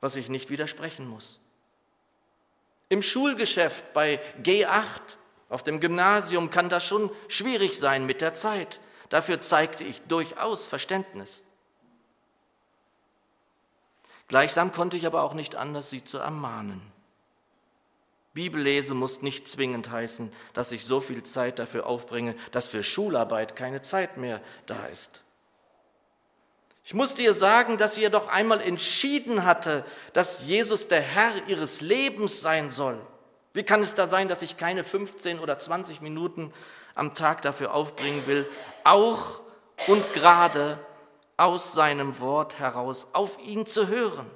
was 0.00 0.14
ich 0.14 0.28
nicht 0.28 0.50
widersprechen 0.50 1.08
muss. 1.08 1.40
Im 2.92 3.00
Schulgeschäft 3.00 3.94
bei 3.94 4.20
G8 4.42 5.16
auf 5.48 5.62
dem 5.62 5.80
Gymnasium 5.80 6.50
kann 6.50 6.68
das 6.68 6.84
schon 6.84 7.10
schwierig 7.26 7.78
sein 7.78 8.04
mit 8.04 8.20
der 8.20 8.34
Zeit. 8.34 8.80
Dafür 9.08 9.40
zeigte 9.40 9.82
ich 9.82 10.02
durchaus 10.02 10.66
Verständnis. 10.66 11.42
Gleichsam 14.28 14.72
konnte 14.72 14.98
ich 14.98 15.06
aber 15.06 15.22
auch 15.22 15.32
nicht 15.32 15.54
anders, 15.54 15.88
sie 15.88 16.04
zu 16.04 16.18
ermahnen. 16.18 16.82
Bibellese 18.34 18.92
muss 18.92 19.22
nicht 19.22 19.48
zwingend 19.48 19.90
heißen, 19.90 20.30
dass 20.52 20.70
ich 20.70 20.84
so 20.84 21.00
viel 21.00 21.22
Zeit 21.22 21.58
dafür 21.58 21.86
aufbringe, 21.86 22.34
dass 22.50 22.66
für 22.66 22.82
Schularbeit 22.82 23.56
keine 23.56 23.80
Zeit 23.80 24.18
mehr 24.18 24.42
da 24.66 24.84
ist. 24.84 25.24
Ich 26.84 26.94
musste 26.94 27.22
ihr 27.22 27.34
sagen, 27.34 27.76
dass 27.76 27.94
sie 27.94 28.02
ja 28.02 28.08
doch 28.08 28.28
einmal 28.28 28.60
entschieden 28.60 29.44
hatte, 29.44 29.84
dass 30.12 30.42
Jesus 30.44 30.88
der 30.88 31.00
Herr 31.00 31.32
ihres 31.46 31.80
Lebens 31.80 32.40
sein 32.40 32.70
soll. 32.70 33.00
Wie 33.54 33.62
kann 33.62 33.82
es 33.82 33.94
da 33.94 34.06
sein, 34.06 34.28
dass 34.28 34.42
ich 34.42 34.56
keine 34.56 34.82
15 34.82 35.38
oder 35.38 35.58
20 35.58 36.00
Minuten 36.00 36.52
am 36.94 37.14
Tag 37.14 37.42
dafür 37.42 37.72
aufbringen 37.72 38.26
will, 38.26 38.48
auch 38.82 39.40
und 39.86 40.12
gerade 40.12 40.78
aus 41.36 41.72
seinem 41.72 42.18
Wort 42.18 42.58
heraus 42.58 43.08
auf 43.12 43.38
ihn 43.38 43.64
zu 43.64 43.86
hören? 43.86 44.28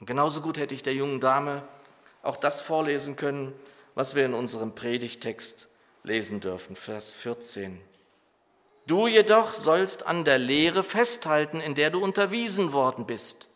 Und 0.00 0.06
genauso 0.06 0.40
gut 0.40 0.56
hätte 0.56 0.74
ich 0.74 0.82
der 0.82 0.94
jungen 0.94 1.20
Dame 1.20 1.62
auch 2.22 2.36
das 2.36 2.60
vorlesen 2.60 3.16
können, 3.16 3.52
was 3.94 4.14
wir 4.14 4.24
in 4.24 4.34
unserem 4.34 4.74
Predigtext 4.74 5.68
lesen 6.02 6.40
dürfen, 6.40 6.76
Vers 6.76 7.12
14. 7.12 7.80
Du 8.86 9.06
jedoch 9.06 9.52
sollst 9.52 10.06
an 10.06 10.24
der 10.24 10.38
Lehre 10.38 10.82
festhalten, 10.82 11.60
in 11.60 11.74
der 11.74 11.90
du 11.90 12.02
unterwiesen 12.02 12.72
worden 12.72 13.06
bist 13.06 13.48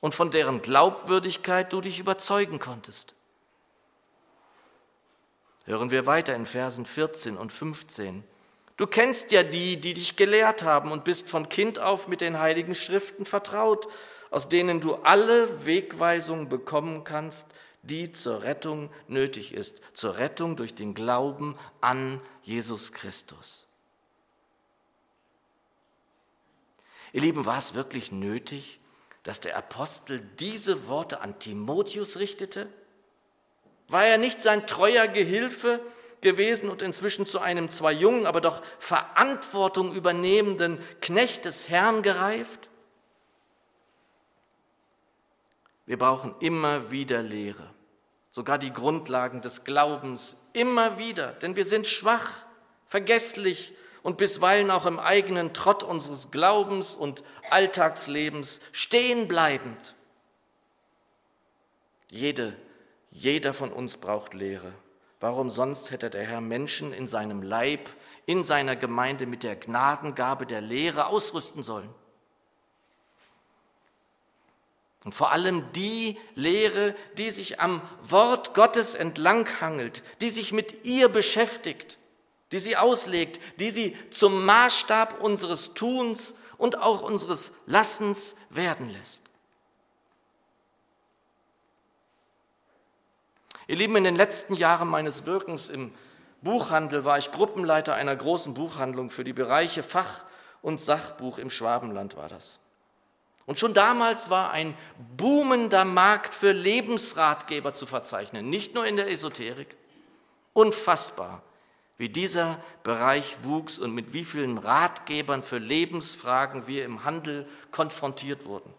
und 0.00 0.14
von 0.14 0.30
deren 0.30 0.60
Glaubwürdigkeit 0.60 1.72
du 1.72 1.80
dich 1.80 1.98
überzeugen 1.98 2.58
konntest. 2.58 3.14
Hören 5.64 5.90
wir 5.90 6.06
weiter 6.06 6.34
in 6.34 6.46
Versen 6.46 6.86
14 6.86 7.36
und 7.36 7.52
15. 7.52 8.24
Du 8.76 8.86
kennst 8.86 9.32
ja 9.32 9.42
die, 9.42 9.78
die 9.78 9.94
dich 9.94 10.16
gelehrt 10.16 10.62
haben 10.62 10.92
und 10.92 11.04
bist 11.04 11.28
von 11.28 11.48
Kind 11.48 11.78
auf 11.78 12.08
mit 12.08 12.20
den 12.20 12.38
heiligen 12.38 12.74
Schriften 12.74 13.24
vertraut, 13.24 13.88
aus 14.30 14.48
denen 14.48 14.80
du 14.80 14.94
alle 14.96 15.66
Wegweisungen 15.66 16.48
bekommen 16.48 17.04
kannst, 17.04 17.46
die 17.82 18.12
zur 18.12 18.42
Rettung 18.42 18.90
nötig 19.08 19.54
ist, 19.54 19.80
zur 19.94 20.16
Rettung 20.16 20.56
durch 20.56 20.74
den 20.74 20.94
Glauben 20.94 21.56
an 21.80 22.20
Jesus 22.42 22.92
Christus. 22.92 23.67
Ihr 27.12 27.22
Lieben, 27.22 27.46
war 27.46 27.58
es 27.58 27.74
wirklich 27.74 28.12
nötig, 28.12 28.80
dass 29.22 29.40
der 29.40 29.56
Apostel 29.56 30.20
diese 30.38 30.88
Worte 30.88 31.20
an 31.20 31.38
Timotheus 31.38 32.18
richtete? 32.18 32.68
War 33.88 34.04
er 34.04 34.18
nicht 34.18 34.42
sein 34.42 34.66
treuer 34.66 35.08
Gehilfe 35.08 35.80
gewesen 36.20 36.68
und 36.68 36.82
inzwischen 36.82 37.26
zu 37.26 37.38
einem 37.38 37.70
zwar 37.70 37.92
jungen, 37.92 38.26
aber 38.26 38.40
doch 38.40 38.62
Verantwortung 38.78 39.94
übernehmenden 39.94 40.78
Knecht 41.00 41.44
des 41.44 41.68
Herrn 41.68 42.02
gereift? 42.02 42.68
Wir 45.86 45.98
brauchen 45.98 46.34
immer 46.40 46.90
wieder 46.90 47.22
Lehre, 47.22 47.70
sogar 48.30 48.58
die 48.58 48.72
Grundlagen 48.72 49.40
des 49.40 49.64
Glaubens, 49.64 50.44
immer 50.52 50.98
wieder, 50.98 51.32
denn 51.32 51.56
wir 51.56 51.64
sind 51.64 51.86
schwach, 51.86 52.30
vergesslich 52.86 53.74
und 54.02 54.16
bisweilen 54.16 54.70
auch 54.70 54.86
im 54.86 54.98
eigenen 54.98 55.54
Trott 55.54 55.82
unseres 55.82 56.30
Glaubens 56.30 56.94
und 56.94 57.22
Alltagslebens 57.50 58.60
stehen 58.72 59.28
bleibend. 59.28 59.94
Jede, 62.10 62.56
jeder 63.10 63.52
von 63.54 63.72
uns 63.72 63.96
braucht 63.96 64.34
Lehre. 64.34 64.72
Warum 65.20 65.50
sonst 65.50 65.90
hätte 65.90 66.10
der 66.10 66.24
Herr 66.24 66.40
Menschen 66.40 66.92
in 66.92 67.06
seinem 67.06 67.42
Leib, 67.42 67.88
in 68.24 68.44
seiner 68.44 68.76
Gemeinde 68.76 69.26
mit 69.26 69.42
der 69.42 69.56
Gnadengabe 69.56 70.46
der 70.46 70.60
Lehre 70.60 71.06
ausrüsten 71.06 71.62
sollen? 71.62 71.92
Und 75.04 75.14
vor 75.14 75.32
allem 75.32 75.72
die 75.72 76.18
Lehre, 76.34 76.94
die 77.16 77.30
sich 77.30 77.60
am 77.60 77.80
Wort 78.02 78.54
Gottes 78.54 78.94
entlanghangelt, 78.94 80.02
die 80.20 80.30
sich 80.30 80.52
mit 80.52 80.84
ihr 80.84 81.08
beschäftigt, 81.08 81.97
die 82.52 82.58
sie 82.58 82.76
auslegt, 82.76 83.40
die 83.58 83.70
sie 83.70 83.96
zum 84.10 84.44
Maßstab 84.44 85.20
unseres 85.20 85.74
Tuns 85.74 86.34
und 86.56 86.78
auch 86.78 87.02
unseres 87.02 87.52
Lassens 87.66 88.36
werden 88.50 88.90
lässt. 88.90 89.22
Ihr 93.66 93.76
Lieben, 93.76 93.96
in 93.96 94.04
den 94.04 94.16
letzten 94.16 94.54
Jahren 94.54 94.88
meines 94.88 95.26
Wirkens 95.26 95.68
im 95.68 95.92
Buchhandel 96.40 97.04
war 97.04 97.18
ich 97.18 97.30
Gruppenleiter 97.30 97.94
einer 97.94 98.16
großen 98.16 98.54
Buchhandlung 98.54 99.10
für 99.10 99.24
die 99.24 99.32
Bereiche 99.32 99.82
Fach- 99.82 100.24
und 100.62 100.80
Sachbuch 100.80 101.38
im 101.38 101.50
Schwabenland 101.50 102.16
war 102.16 102.28
das. 102.28 102.60
Und 103.44 103.58
schon 103.58 103.74
damals 103.74 104.30
war 104.30 104.50
ein 104.50 104.76
boomender 105.16 105.84
Markt 105.84 106.34
für 106.34 106.52
Lebensratgeber 106.52 107.74
zu 107.74 107.86
verzeichnen, 107.86 108.48
nicht 108.48 108.74
nur 108.74 108.86
in 108.86 108.96
der 108.96 109.10
Esoterik. 109.10 109.76
Unfassbar, 110.52 111.42
wie 111.98 112.08
dieser 112.08 112.62
Bereich 112.84 113.38
wuchs 113.42 113.78
und 113.78 113.92
mit 113.92 114.12
wie 114.12 114.24
vielen 114.24 114.56
Ratgebern 114.56 115.42
für 115.42 115.58
Lebensfragen 115.58 116.66
wir 116.68 116.84
im 116.84 117.04
Handel 117.04 117.46
konfrontiert 117.72 118.46
wurden. 118.46 118.72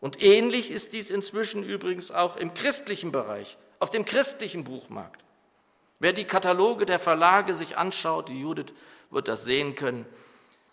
Und 0.00 0.22
ähnlich 0.22 0.70
ist 0.70 0.94
dies 0.94 1.10
inzwischen 1.10 1.62
übrigens 1.62 2.10
auch 2.10 2.36
im 2.36 2.54
christlichen 2.54 3.12
Bereich, 3.12 3.58
auf 3.78 3.90
dem 3.90 4.04
christlichen 4.04 4.64
Buchmarkt. 4.64 5.22
Wer 5.98 6.12
die 6.12 6.24
Kataloge 6.24 6.86
der 6.86 6.98
Verlage 6.98 7.54
sich 7.54 7.76
anschaut, 7.76 8.28
die 8.28 8.40
Judith 8.40 8.72
wird 9.10 9.28
das 9.28 9.44
sehen 9.44 9.74
können, 9.74 10.06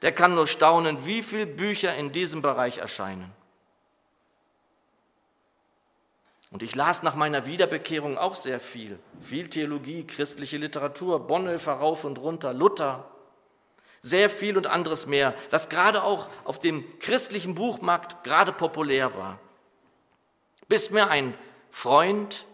der 0.01 0.12
kann 0.12 0.36
nur 0.36 0.48
staunen, 0.48 1.05
wie 1.05 1.24
viele 1.24 1.48
Bücher 1.48 1.96
in 1.96 2.12
diesem 2.12 2.41
Bereich 2.41 2.77
erscheinen. 2.77 3.32
Und 6.56 6.64
ich 6.64 6.74
las 6.74 7.04
nach 7.04 7.16
meiner 7.16 7.46
Wiederbekehrung 7.46 8.18
auch 8.18 8.34
sehr 8.34 8.62
viel. 8.62 8.98
Viel 9.20 9.50
Theologie, 9.50 10.08
christliche 10.08 10.56
Literatur, 10.56 11.28
Bonhoeffer 11.28 11.74
rauf 11.74 12.06
und 12.06 12.18
runter, 12.18 12.54
Luther, 12.54 13.12
sehr 14.00 14.30
viel 14.30 14.56
und 14.56 14.66
anderes 14.66 15.06
mehr, 15.06 15.36
das 15.50 15.68
gerade 15.68 16.02
auch 16.02 16.30
auf 16.46 16.58
dem 16.58 16.98
christlichen 17.00 17.56
Buchmarkt 17.56 18.24
gerade 18.24 18.54
populär 18.54 19.16
war. 19.16 19.38
Bis 20.70 20.92
mir 20.92 21.10
ein 21.10 21.34
Freund, 21.72 22.46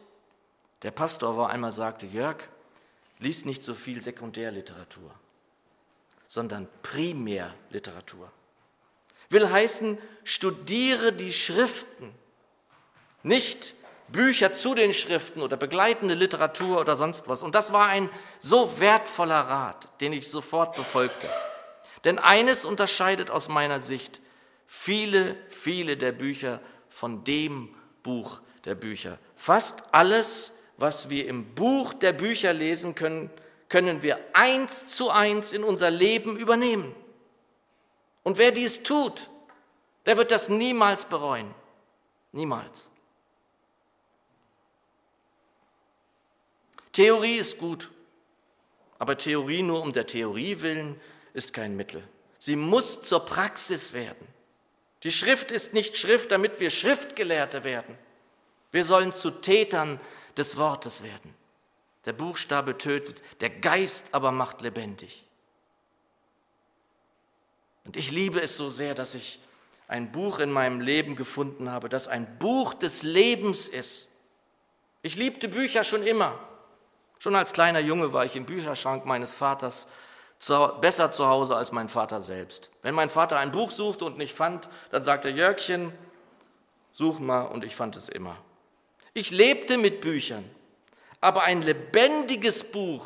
der 0.81 0.89
Pastor 0.89 1.37
war, 1.37 1.51
einmal 1.51 1.71
sagte, 1.71 2.07
Jörg, 2.07 2.37
lies 3.19 3.45
nicht 3.45 3.63
so 3.63 3.75
viel 3.75 4.01
Sekundärliteratur, 4.01 5.13
sondern 6.25 6.67
Primärliteratur. 6.81 8.31
Will 9.29 9.47
heißen, 9.47 9.99
studiere 10.23 11.13
die 11.13 11.31
Schriften, 11.31 12.11
nicht 13.21 13.75
Bücher 14.11 14.53
zu 14.53 14.75
den 14.75 14.93
Schriften 14.93 15.41
oder 15.41 15.57
begleitende 15.57 16.13
Literatur 16.13 16.79
oder 16.79 16.95
sonst 16.95 17.27
was. 17.27 17.43
Und 17.43 17.55
das 17.55 17.71
war 17.71 17.87
ein 17.87 18.09
so 18.39 18.79
wertvoller 18.79 19.39
Rat, 19.39 19.87
den 20.01 20.13
ich 20.13 20.29
sofort 20.29 20.75
befolgte. 20.75 21.27
Denn 22.03 22.19
eines 22.19 22.65
unterscheidet 22.65 23.29
aus 23.29 23.47
meiner 23.47 23.79
Sicht 23.79 24.21
viele, 24.65 25.35
viele 25.47 25.97
der 25.97 26.11
Bücher 26.11 26.59
von 26.89 27.23
dem 27.23 27.73
Buch 28.03 28.41
der 28.65 28.75
Bücher. 28.75 29.17
Fast 29.35 29.83
alles, 29.91 30.53
was 30.77 31.09
wir 31.09 31.27
im 31.27 31.55
Buch 31.55 31.93
der 31.93 32.13
Bücher 32.13 32.53
lesen 32.53 32.95
können, 32.95 33.29
können 33.69 34.01
wir 34.01 34.19
eins 34.33 34.87
zu 34.87 35.09
eins 35.09 35.53
in 35.53 35.63
unser 35.63 35.89
Leben 35.89 36.37
übernehmen. 36.37 36.95
Und 38.23 38.37
wer 38.37 38.51
dies 38.51 38.83
tut, 38.83 39.29
der 40.05 40.17
wird 40.17 40.31
das 40.31 40.49
niemals 40.49 41.05
bereuen. 41.05 41.53
Niemals. 42.31 42.90
Theorie 46.91 47.37
ist 47.37 47.57
gut, 47.57 47.89
aber 48.99 49.17
Theorie 49.17 49.63
nur 49.63 49.81
um 49.81 49.93
der 49.93 50.07
Theorie 50.07 50.61
willen 50.61 50.99
ist 51.33 51.53
kein 51.53 51.75
Mittel. 51.75 52.03
Sie 52.37 52.55
muss 52.55 53.01
zur 53.01 53.25
Praxis 53.25 53.93
werden. 53.93 54.27
Die 55.03 55.11
Schrift 55.11 55.51
ist 55.51 55.73
nicht 55.73 55.97
Schrift, 55.97 56.31
damit 56.31 56.59
wir 56.59 56.69
Schriftgelehrte 56.69 57.63
werden. 57.63 57.97
Wir 58.71 58.85
sollen 58.85 59.11
zu 59.11 59.31
Tätern 59.31 59.99
des 60.37 60.57
Wortes 60.57 61.03
werden. 61.03 61.33
Der 62.05 62.13
Buchstabe 62.13 62.77
tötet, 62.77 63.21
der 63.41 63.49
Geist 63.49 64.13
aber 64.13 64.31
macht 64.31 64.61
lebendig. 64.61 65.27
Und 67.85 67.97
ich 67.97 68.11
liebe 68.11 68.41
es 68.41 68.57
so 68.57 68.69
sehr, 68.69 68.95
dass 68.95 69.15
ich 69.15 69.39
ein 69.87 70.11
Buch 70.11 70.39
in 70.39 70.51
meinem 70.51 70.79
Leben 70.79 71.15
gefunden 71.15 71.69
habe, 71.69 71.89
das 71.89 72.07
ein 72.07 72.37
Buch 72.39 72.73
des 72.73 73.03
Lebens 73.03 73.67
ist. 73.67 74.07
Ich 75.01 75.15
liebte 75.15 75.47
Bücher 75.47 75.83
schon 75.83 76.03
immer. 76.03 76.39
Schon 77.21 77.35
als 77.35 77.53
kleiner 77.53 77.77
Junge 77.77 78.13
war 78.13 78.25
ich 78.25 78.35
im 78.35 78.47
Bücherschrank 78.47 79.05
meines 79.05 79.35
Vaters 79.35 79.87
besser 80.81 81.11
zu 81.11 81.27
Hause 81.27 81.55
als 81.55 81.71
mein 81.71 81.87
Vater 81.87 82.19
selbst. 82.19 82.71
Wenn 82.81 82.95
mein 82.95 83.11
Vater 83.11 83.37
ein 83.37 83.51
Buch 83.51 83.69
suchte 83.69 84.05
und 84.05 84.17
nicht 84.17 84.35
fand, 84.35 84.69
dann 84.89 85.03
sagte 85.03 85.29
Jörgchen, 85.29 85.93
such 86.91 87.19
mal 87.19 87.43
und 87.43 87.63
ich 87.63 87.75
fand 87.75 87.95
es 87.95 88.09
immer. 88.09 88.35
Ich 89.13 89.29
lebte 89.29 89.77
mit 89.77 90.01
Büchern, 90.01 90.49
aber 91.19 91.43
ein 91.43 91.61
lebendiges 91.61 92.63
Buch 92.63 93.05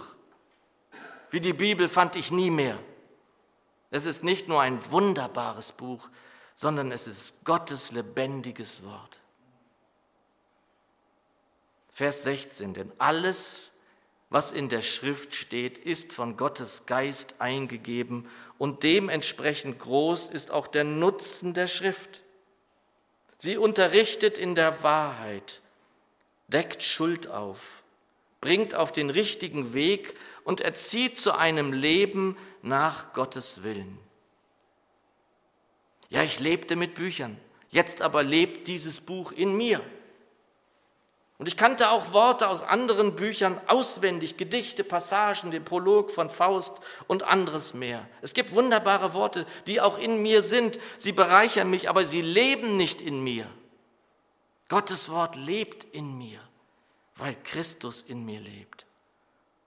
wie 1.30 1.42
die 1.42 1.52
Bibel 1.52 1.90
fand 1.90 2.16
ich 2.16 2.32
nie 2.32 2.52
mehr. 2.52 2.80
Es 3.92 4.06
ist 4.06 4.24
nicht 4.24 4.48
nur 4.48 4.62
ein 4.62 4.80
wunderbares 4.94 5.74
Buch, 5.74 6.08
sondern 6.54 6.94
es 6.94 7.06
ist 7.06 7.44
Gottes 7.44 7.92
lebendiges 7.92 8.82
Wort. 8.86 9.20
Vers 11.92 12.24
16, 12.24 12.74
denn 12.74 12.94
alles, 12.98 13.74
was 14.36 14.52
in 14.52 14.68
der 14.68 14.82
Schrift 14.82 15.34
steht, 15.34 15.78
ist 15.78 16.12
von 16.12 16.36
Gottes 16.36 16.86
Geist 16.88 17.36
eingegeben 17.40 18.28
und 18.58 18.84
dementsprechend 18.84 19.80
groß 19.80 20.30
ist 20.30 20.52
auch 20.52 20.68
der 20.68 20.84
Nutzen 20.84 21.54
der 21.54 21.68
Schrift. 21.68 22.22
Sie 23.38 23.56
unterrichtet 23.56 24.38
in 24.38 24.54
der 24.54 24.84
Wahrheit, 24.84 25.62
deckt 26.50 26.84
Schuld 26.84 27.30
auf, 27.30 27.82
bringt 28.42 28.76
auf 28.76 28.92
den 28.92 29.10
richtigen 29.10 29.74
Weg 29.74 30.16
und 30.44 30.60
erzieht 30.60 31.18
zu 31.18 31.32
einem 31.32 31.72
Leben 31.72 32.36
nach 32.62 33.14
Gottes 33.14 33.64
Willen. 33.64 33.98
Ja, 36.10 36.24
ich 36.24 36.42
lebte 36.42 36.76
mit 36.76 36.96
Büchern, 36.96 37.40
jetzt 37.70 38.02
aber 38.02 38.22
lebt 38.22 38.68
dieses 38.68 39.00
Buch 39.00 39.32
in 39.32 39.56
mir. 39.56 39.80
Und 41.38 41.48
ich 41.48 41.58
kannte 41.58 41.90
auch 41.90 42.14
Worte 42.14 42.48
aus 42.48 42.64
anderen 42.64 43.16
Büchern 43.16 43.60
auswendig, 43.68 44.38
Gedichte, 44.38 44.86
Passagen, 44.86 45.52
den 45.52 45.66
Prolog 45.66 46.12
von 46.12 46.30
Faust 46.30 46.80
und 47.08 47.24
anderes 47.24 47.74
mehr. 47.74 48.08
Es 48.22 48.34
gibt 48.34 48.54
wunderbare 48.54 49.14
Worte, 49.14 49.46
die 49.68 49.82
auch 49.82 49.98
in 49.98 50.22
mir 50.22 50.42
sind. 50.42 50.80
Sie 50.98 51.12
bereichern 51.12 51.70
mich, 51.70 51.90
aber 51.90 52.06
sie 52.06 52.22
leben 52.22 52.78
nicht 52.78 53.02
in 53.02 53.22
mir. 53.22 53.48
Gottes 54.70 55.10
Wort 55.10 55.36
lebt 55.36 55.84
in 55.84 56.18
mir, 56.18 56.40
weil 57.18 57.36
Christus 57.44 58.02
in 58.02 58.26
mir 58.26 58.40
lebt. 58.40 58.86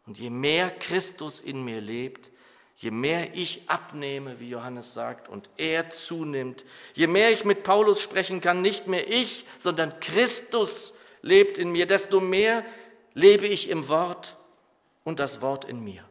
Und 0.07 0.19
je 0.19 0.31
mehr 0.31 0.71
Christus 0.71 1.39
in 1.39 1.63
mir 1.63 1.83
lebt, 1.83 2.31
je 2.77 2.91
mehr 2.91 3.35
ich 3.35 3.69
abnehme, 3.69 4.41
wie 4.41 4.49
Johannes 4.49 4.95
sagt, 4.95 5.29
und 5.29 5.51
er 5.59 5.91
zunimmt, 5.91 6.65
je 6.95 7.09
mehr 7.09 7.31
ich 7.31 7.45
mit 7.45 7.63
Paulus 7.63 8.01
sprechen 8.01 8.41
kann, 8.41 8.63
nicht 8.63 8.87
mehr 8.87 9.07
ich, 9.07 9.45
sondern 9.59 10.01
Christus 10.01 10.95
lebt 11.23 11.59
in 11.59 11.71
mir, 11.71 11.87
desto 11.87 12.21
mehr 12.21 12.65
lebe 13.15 13.47
ich 13.47 13.69
im 13.69 13.89
Wort 13.89 14.37
und 15.05 15.19
das 15.19 15.41
Wort 15.41 15.65
in 15.65 15.83
mir. 15.83 16.05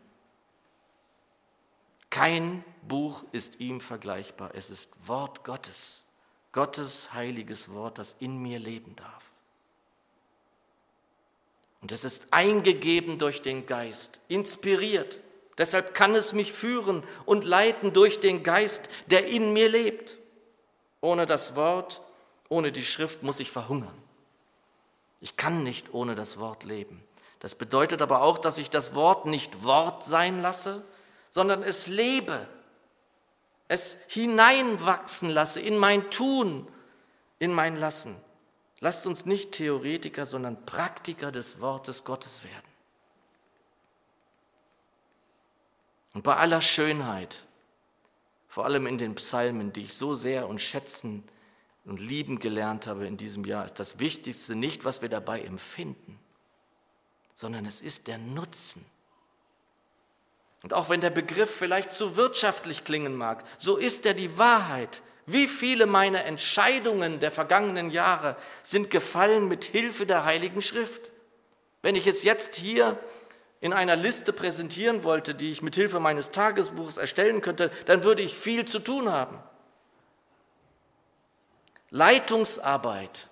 Kein 2.10 2.64
Buch 2.88 3.24
ist 3.32 3.60
ihm 3.60 3.82
vergleichbar. 3.82 4.52
Es 4.54 4.70
ist 4.70 4.90
Wort 5.08 5.44
Gottes, 5.44 6.04
Gottes 6.52 7.14
heiliges 7.14 7.72
Wort, 7.74 7.98
das 7.98 8.16
in 8.20 8.42
mir 8.42 8.60
leben 8.60 8.96
darf. 8.96 9.24
Und 11.82 11.92
es 11.92 12.04
ist 12.04 12.28
eingegeben 12.32 13.20
durch 13.20 13.42
den 13.42 13.66
Geist, 13.66 14.20
inspiriert. 14.28 15.20
Deshalb 15.58 15.94
kann 15.94 16.16
es 16.16 16.34
mich 16.34 16.52
führen 16.52 17.04
und 17.26 17.44
leiten 17.44 17.94
durch 17.94 18.20
den 18.20 18.44
Geist, 18.44 18.90
der 19.08 19.28
in 19.28 19.54
mir 19.54 19.70
lebt. 19.70 20.18
Ohne 21.02 21.26
das 21.26 21.56
Wort, 21.56 22.02
ohne 22.50 22.72
die 22.72 22.84
Schrift 22.84 23.24
muss 23.24 23.40
ich 23.40 23.52
verhungern. 23.52 24.07
Ich 25.20 25.36
kann 25.36 25.64
nicht 25.64 25.94
ohne 25.94 26.16
das 26.16 26.40
Wort 26.40 26.64
leben. 26.64 27.04
Das 27.40 27.56
bedeutet 27.56 28.02
aber 28.02 28.22
auch, 28.22 28.38
dass 28.38 28.58
ich 28.58 28.70
das 28.70 28.96
Wort 28.96 29.26
nicht 29.26 29.64
Wort 29.64 30.04
sein 30.04 30.42
lasse, 30.42 30.84
sondern 31.30 31.64
es 31.64 31.88
lebe, 31.88 32.48
es 33.68 33.98
hineinwachsen 34.08 35.30
lasse 35.30 35.60
in 35.60 35.78
mein 35.78 36.10
Tun, 36.10 36.68
in 37.40 37.54
mein 37.54 37.76
Lassen. 37.76 38.16
Lasst 38.80 39.08
uns 39.08 39.26
nicht 39.26 39.54
Theoretiker, 39.54 40.26
sondern 40.26 40.66
Praktiker 40.66 41.32
des 41.32 41.60
Wortes 41.60 42.04
Gottes 42.04 42.44
werden. 42.44 42.68
Und 46.14 46.24
bei 46.24 46.36
aller 46.36 46.62
Schönheit, 46.62 47.44
vor 48.48 48.66
allem 48.66 48.88
in 48.88 48.98
den 48.98 49.16
Psalmen, 49.16 49.74
die 49.74 49.84
ich 49.84 49.94
so 49.94 50.16
sehr 50.16 50.48
und 50.48 50.60
schätzen 50.60 51.28
und 51.88 52.00
lieben 52.00 52.40
gelernt 52.40 52.86
habe 52.86 53.08
in 53.08 53.18
diesem 53.18 53.46
Jahr, 53.46 53.66
ist 53.66 53.80
das 53.80 54.00
Wichtigste 54.00 54.56
nicht, 54.56 54.86
was 54.86 55.02
wir 55.02 55.10
dabei 55.10 55.42
empfinden, 55.42 56.20
sondern 57.34 57.66
es 57.66 57.82
ist 57.82 58.08
der 58.08 58.18
Nutzen. 58.18 58.86
Und 60.64 60.74
auch 60.74 60.90
wenn 60.90 61.00
der 61.00 61.12
Begriff 61.12 61.50
vielleicht 61.50 61.94
zu 61.94 62.18
wirtschaftlich 62.18 62.84
klingen 62.84 63.16
mag, 63.16 63.46
so 63.58 63.78
ist 63.78 64.06
er 64.06 64.14
die 64.14 64.38
Wahrheit. 64.38 65.02
Wie 65.26 65.48
viele 65.48 65.86
meiner 65.86 66.26
Entscheidungen 66.26 67.20
der 67.22 67.32
vergangenen 67.32 67.90
Jahre 67.90 68.36
sind 68.64 68.90
gefallen 68.90 69.48
mit 69.48 69.64
Hilfe 69.64 70.06
der 70.06 70.26
Heiligen 70.26 70.62
Schrift? 70.62 71.12
Wenn 71.82 71.96
ich 71.96 72.06
es 72.06 72.24
jetzt 72.24 72.56
hier 72.56 73.00
in 73.62 73.72
einer 73.72 73.96
Liste 73.96 74.34
präsentieren 74.34 75.04
wollte, 75.04 75.36
die 75.36 75.52
ich 75.52 75.62
mit 75.62 75.76
Hilfe 75.76 76.00
meines 76.00 76.32
Tagesbuchs 76.32 76.98
erstellen 76.98 77.42
könnte, 77.42 77.72
dann 77.86 78.04
würde 78.04 78.24
ich 78.24 78.36
viel 78.36 78.66
zu 78.66 78.80
tun 78.80 79.10
haben. 79.10 79.38
Leitungsarbeit, 81.90 83.30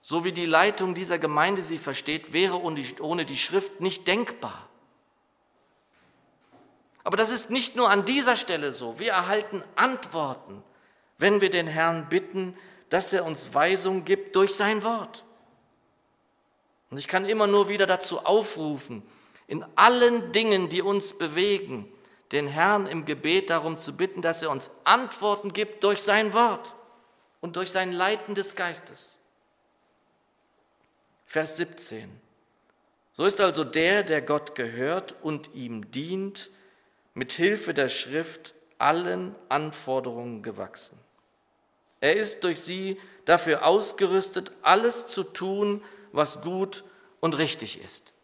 so 0.00 0.24
wie 0.24 0.32
die 0.32 0.46
Leitung 0.46 0.94
dieser 0.94 1.18
Gemeinde 1.18 1.62
sie 1.62 1.78
versteht, 1.78 2.32
wäre 2.32 2.60
ohne 2.60 3.24
die 3.24 3.38
Schrift 3.38 3.80
nicht 3.80 4.06
denkbar. 4.06 4.68
Aber 7.02 7.16
das 7.16 7.30
ist 7.30 7.50
nicht 7.50 7.76
nur 7.76 7.90
an 7.90 8.04
dieser 8.04 8.36
Stelle 8.36 8.72
so. 8.72 8.98
Wir 8.98 9.12
erhalten 9.12 9.62
Antworten, 9.76 10.62
wenn 11.18 11.40
wir 11.40 11.50
den 11.50 11.66
Herrn 11.66 12.08
bitten, 12.08 12.56
dass 12.90 13.12
er 13.12 13.24
uns 13.24 13.54
Weisung 13.54 14.04
gibt 14.04 14.36
durch 14.36 14.54
sein 14.54 14.82
Wort. 14.82 15.24
Und 16.90 16.98
ich 16.98 17.08
kann 17.08 17.26
immer 17.26 17.46
nur 17.46 17.68
wieder 17.68 17.86
dazu 17.86 18.20
aufrufen, 18.20 19.02
in 19.46 19.64
allen 19.74 20.32
Dingen, 20.32 20.68
die 20.68 20.80
uns 20.80 21.16
bewegen, 21.16 21.90
den 22.32 22.46
Herrn 22.46 22.86
im 22.86 23.04
Gebet 23.04 23.50
darum 23.50 23.76
zu 23.76 23.96
bitten, 23.96 24.22
dass 24.22 24.42
er 24.42 24.50
uns 24.50 24.70
Antworten 24.84 25.52
gibt 25.52 25.84
durch 25.84 26.02
sein 26.02 26.32
Wort 26.32 26.74
und 27.44 27.56
durch 27.56 27.70
sein 27.70 27.92
Leiten 27.92 28.34
des 28.34 28.56
Geistes. 28.56 29.18
Vers 31.26 31.58
17. 31.58 32.08
So 33.12 33.26
ist 33.26 33.38
also 33.38 33.64
der, 33.64 34.02
der 34.02 34.22
Gott 34.22 34.54
gehört 34.54 35.14
und 35.20 35.50
ihm 35.52 35.90
dient, 35.90 36.48
mit 37.12 37.32
Hilfe 37.32 37.74
der 37.74 37.90
Schrift 37.90 38.54
allen 38.78 39.34
Anforderungen 39.50 40.42
gewachsen. 40.42 40.98
Er 42.00 42.16
ist 42.16 42.44
durch 42.44 42.62
sie 42.62 42.98
dafür 43.26 43.66
ausgerüstet, 43.66 44.50
alles 44.62 45.04
zu 45.06 45.22
tun, 45.22 45.84
was 46.12 46.40
gut 46.40 46.82
und 47.20 47.36
richtig 47.36 47.78
ist. 47.84 48.14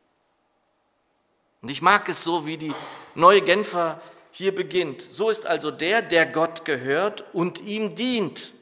Und 1.60 1.68
ich 1.68 1.82
mag 1.82 2.08
es 2.08 2.24
so, 2.24 2.46
wie 2.46 2.56
die 2.56 2.72
neue 3.14 3.42
Genfer 3.42 4.00
hier 4.30 4.54
beginnt. 4.54 5.02
So 5.02 5.28
ist 5.28 5.44
also 5.44 5.70
der, 5.70 6.00
der 6.00 6.24
Gott 6.24 6.64
gehört 6.64 7.26
und 7.34 7.60
ihm 7.60 7.96
dient. 7.96 8.54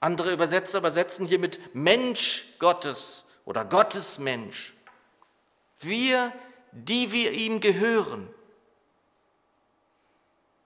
Andere 0.00 0.32
Übersetzer 0.32 0.78
übersetzen 0.78 1.26
hier 1.26 1.38
mit 1.38 1.74
Mensch 1.74 2.44
Gottes 2.58 3.24
oder 3.44 3.64
Gottes 3.64 4.18
Mensch. 4.18 4.74
Wir, 5.80 6.32
die 6.72 7.12
wir 7.12 7.32
ihm 7.32 7.60
gehören. 7.60 8.28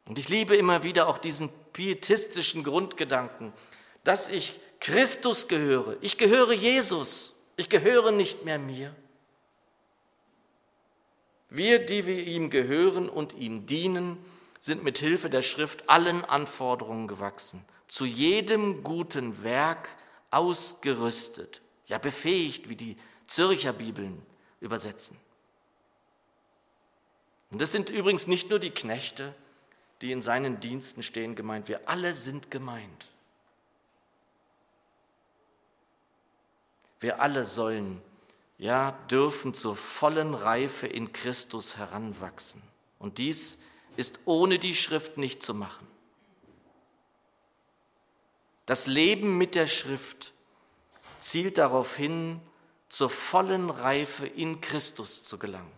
Und 0.06 0.18
ich 0.18 0.28
liebe 0.28 0.56
immer 0.56 0.82
wieder 0.82 1.08
auch 1.08 1.18
diesen 1.18 1.50
pietistischen 1.72 2.64
Grundgedanken, 2.64 3.52
dass 4.04 4.28
ich 4.28 4.60
Christus 4.80 5.48
gehöre. 5.48 5.96
Ich 6.00 6.18
gehöre 6.18 6.52
Jesus. 6.52 7.34
Ich 7.56 7.68
gehöre 7.68 8.10
nicht 8.10 8.44
mehr 8.44 8.58
mir. 8.58 8.94
Wir, 11.48 11.78
die 11.84 12.06
wir 12.06 12.26
ihm 12.26 12.50
gehören 12.50 13.08
und 13.08 13.34
ihm 13.34 13.66
dienen, 13.66 14.16
sind 14.58 14.82
mit 14.82 14.98
Hilfe 14.98 15.28
der 15.28 15.42
Schrift 15.42 15.88
allen 15.88 16.24
Anforderungen 16.24 17.08
gewachsen, 17.08 17.64
zu 17.92 18.06
jedem 18.06 18.82
guten 18.82 19.42
Werk 19.44 19.86
ausgerüstet, 20.30 21.60
ja 21.84 21.98
befähigt, 21.98 22.70
wie 22.70 22.74
die 22.74 22.96
Zürcher 23.26 23.74
Bibeln 23.74 24.24
übersetzen. 24.60 25.20
Und 27.50 27.60
das 27.60 27.70
sind 27.70 27.90
übrigens 27.90 28.26
nicht 28.26 28.48
nur 28.48 28.58
die 28.58 28.70
Knechte, 28.70 29.34
die 30.00 30.10
in 30.10 30.22
seinen 30.22 30.58
Diensten 30.58 31.02
stehen, 31.02 31.34
gemeint. 31.34 31.68
Wir 31.68 31.86
alle 31.86 32.14
sind 32.14 32.50
gemeint. 32.50 33.08
Wir 36.98 37.20
alle 37.20 37.44
sollen 37.44 38.00
ja, 38.56 38.92
dürfen 39.10 39.52
zur 39.52 39.76
vollen 39.76 40.32
Reife 40.32 40.86
in 40.86 41.12
Christus 41.12 41.76
heranwachsen. 41.76 42.62
Und 42.98 43.18
dies 43.18 43.58
ist 43.98 44.20
ohne 44.24 44.58
die 44.58 44.74
Schrift 44.74 45.18
nicht 45.18 45.42
zu 45.42 45.52
machen. 45.52 45.91
Das 48.66 48.86
Leben 48.86 49.38
mit 49.38 49.54
der 49.54 49.66
Schrift 49.66 50.32
zielt 51.18 51.58
darauf 51.58 51.96
hin, 51.96 52.40
zur 52.88 53.08
vollen 53.08 53.70
Reife 53.70 54.26
in 54.26 54.60
Christus 54.60 55.24
zu 55.24 55.38
gelangen. 55.38 55.72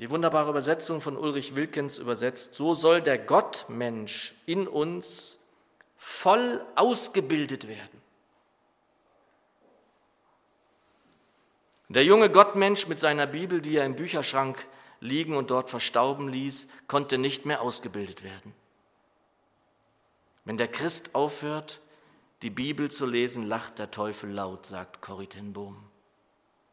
Die 0.00 0.10
wunderbare 0.10 0.50
Übersetzung 0.50 1.00
von 1.00 1.16
Ulrich 1.16 1.56
Wilkens 1.56 1.98
übersetzt, 1.98 2.54
so 2.54 2.72
soll 2.72 3.02
der 3.02 3.18
Gottmensch 3.18 4.34
in 4.46 4.68
uns 4.68 5.38
voll 5.96 6.64
ausgebildet 6.76 7.68
werden. 7.68 8.00
Der 11.88 12.04
junge 12.04 12.30
Gottmensch 12.30 12.86
mit 12.86 12.98
seiner 12.98 13.26
Bibel, 13.26 13.60
die 13.60 13.76
er 13.76 13.86
im 13.86 13.96
Bücherschrank 13.96 14.66
liegen 15.00 15.36
und 15.36 15.50
dort 15.50 15.70
verstauben 15.70 16.28
ließ, 16.28 16.68
konnte 16.86 17.18
nicht 17.18 17.46
mehr 17.46 17.62
ausgebildet 17.62 18.22
werden. 18.22 18.54
Wenn 20.48 20.56
der 20.56 20.68
Christ 20.68 21.14
aufhört, 21.14 21.78
die 22.40 22.48
Bibel 22.48 22.90
zu 22.90 23.04
lesen, 23.04 23.42
lacht 23.42 23.78
der 23.78 23.90
Teufel 23.90 24.30
laut, 24.30 24.64
sagt 24.64 25.02
Corrie 25.02 25.26
ten 25.26 25.52
Bohm. 25.52 25.76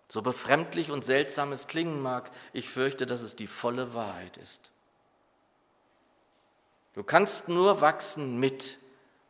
So 0.07 0.21
befremdlich 0.21 0.91
und 0.91 1.03
seltsam 1.03 1.51
es 1.51 1.67
klingen 1.67 2.01
mag, 2.01 2.31
ich 2.53 2.69
fürchte, 2.69 3.05
dass 3.05 3.19
es 3.19 3.35
die 3.35 3.47
volle 3.47 3.93
Wahrheit 3.93 4.38
ist. 4.38 4.71
Du 6.93 7.03
kannst 7.03 7.49
nur 7.49 7.81
wachsen 7.81 8.39
mit 8.39 8.77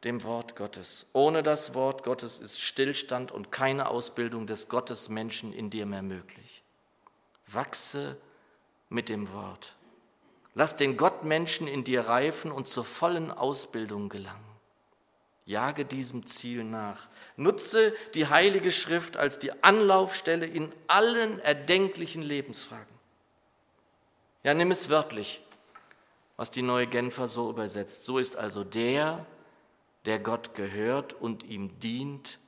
dem 0.03 0.21
Wort 0.21 0.55
Gottes. 0.55 1.08
Ohne 1.12 1.41
das 1.41 1.73
Wort 1.73 2.03
Gottes 2.03 2.39
ist 2.39 2.62
Stillstand 2.62 3.31
und 3.31 3.51
keine 3.51 3.89
Ausbildung 3.89 4.45
des 4.45 4.69
Gottesmenschen 4.69 5.53
in 5.53 5.71
dir 5.71 5.88
mehr 5.88 6.03
möglich. 6.03 6.62
Wachse 7.47 8.15
mit 8.89 9.10
dem 9.10 9.34
Wort. 9.34 9.75
Lass 10.56 10.78
den 10.78 10.96
Gottmenschen 10.96 11.68
in 11.68 11.84
dir 11.84 12.08
reifen 12.08 12.52
und 12.52 12.68
zur 12.68 12.86
vollen 12.86 13.30
Ausbildung 13.30 14.08
gelangen. 14.10 14.39
Jage 15.46 15.86
diesem 15.86 16.26
Ziel 16.26 16.63
nach. 16.63 17.08
Nutze 17.36 17.94
die 18.15 18.28
Heilige 18.28 18.72
Schrift 18.72 19.18
als 19.18 19.38
die 19.38 19.63
Anlaufstelle 19.63 20.48
in 20.48 20.72
allen 20.88 21.39
erdenklichen 21.39 22.24
Lebensfragen. 22.24 22.96
Ja, 24.44 24.54
nimm 24.54 24.72
es 24.72 24.89
wörtlich, 24.89 25.41
was 26.38 26.52
die 26.52 26.62
neue 26.62 26.88
Genfer 26.88 27.28
so 27.28 27.50
übersetzt. 27.50 28.06
So 28.06 28.18
ist 28.18 28.38
also 28.38 28.63
der, 28.63 29.26
der 30.06 30.20
Gott 30.20 30.56
gehört 30.56 31.13
und 31.13 31.44
ihm 31.44 31.80
dient, 31.80 32.39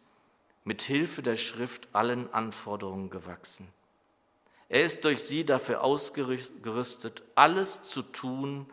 mit 0.63 0.82
Hilfe 0.82 1.22
der 1.22 1.38
Schrift 1.38 1.88
allen 1.93 2.34
Anforderungen 2.34 3.10
gewachsen. 3.10 3.67
Er 4.69 4.84
ist 4.84 5.06
durch 5.06 5.23
sie 5.23 5.45
dafür 5.45 5.84
ausgerüstet, 5.84 7.23
alles 7.36 7.84
zu 7.84 8.01
tun, 8.01 8.65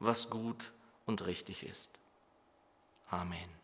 was 0.00 0.30
gut 0.30 0.72
und 1.06 1.26
richtig 1.26 1.64
ist. 1.64 1.90
Amen. 3.10 3.57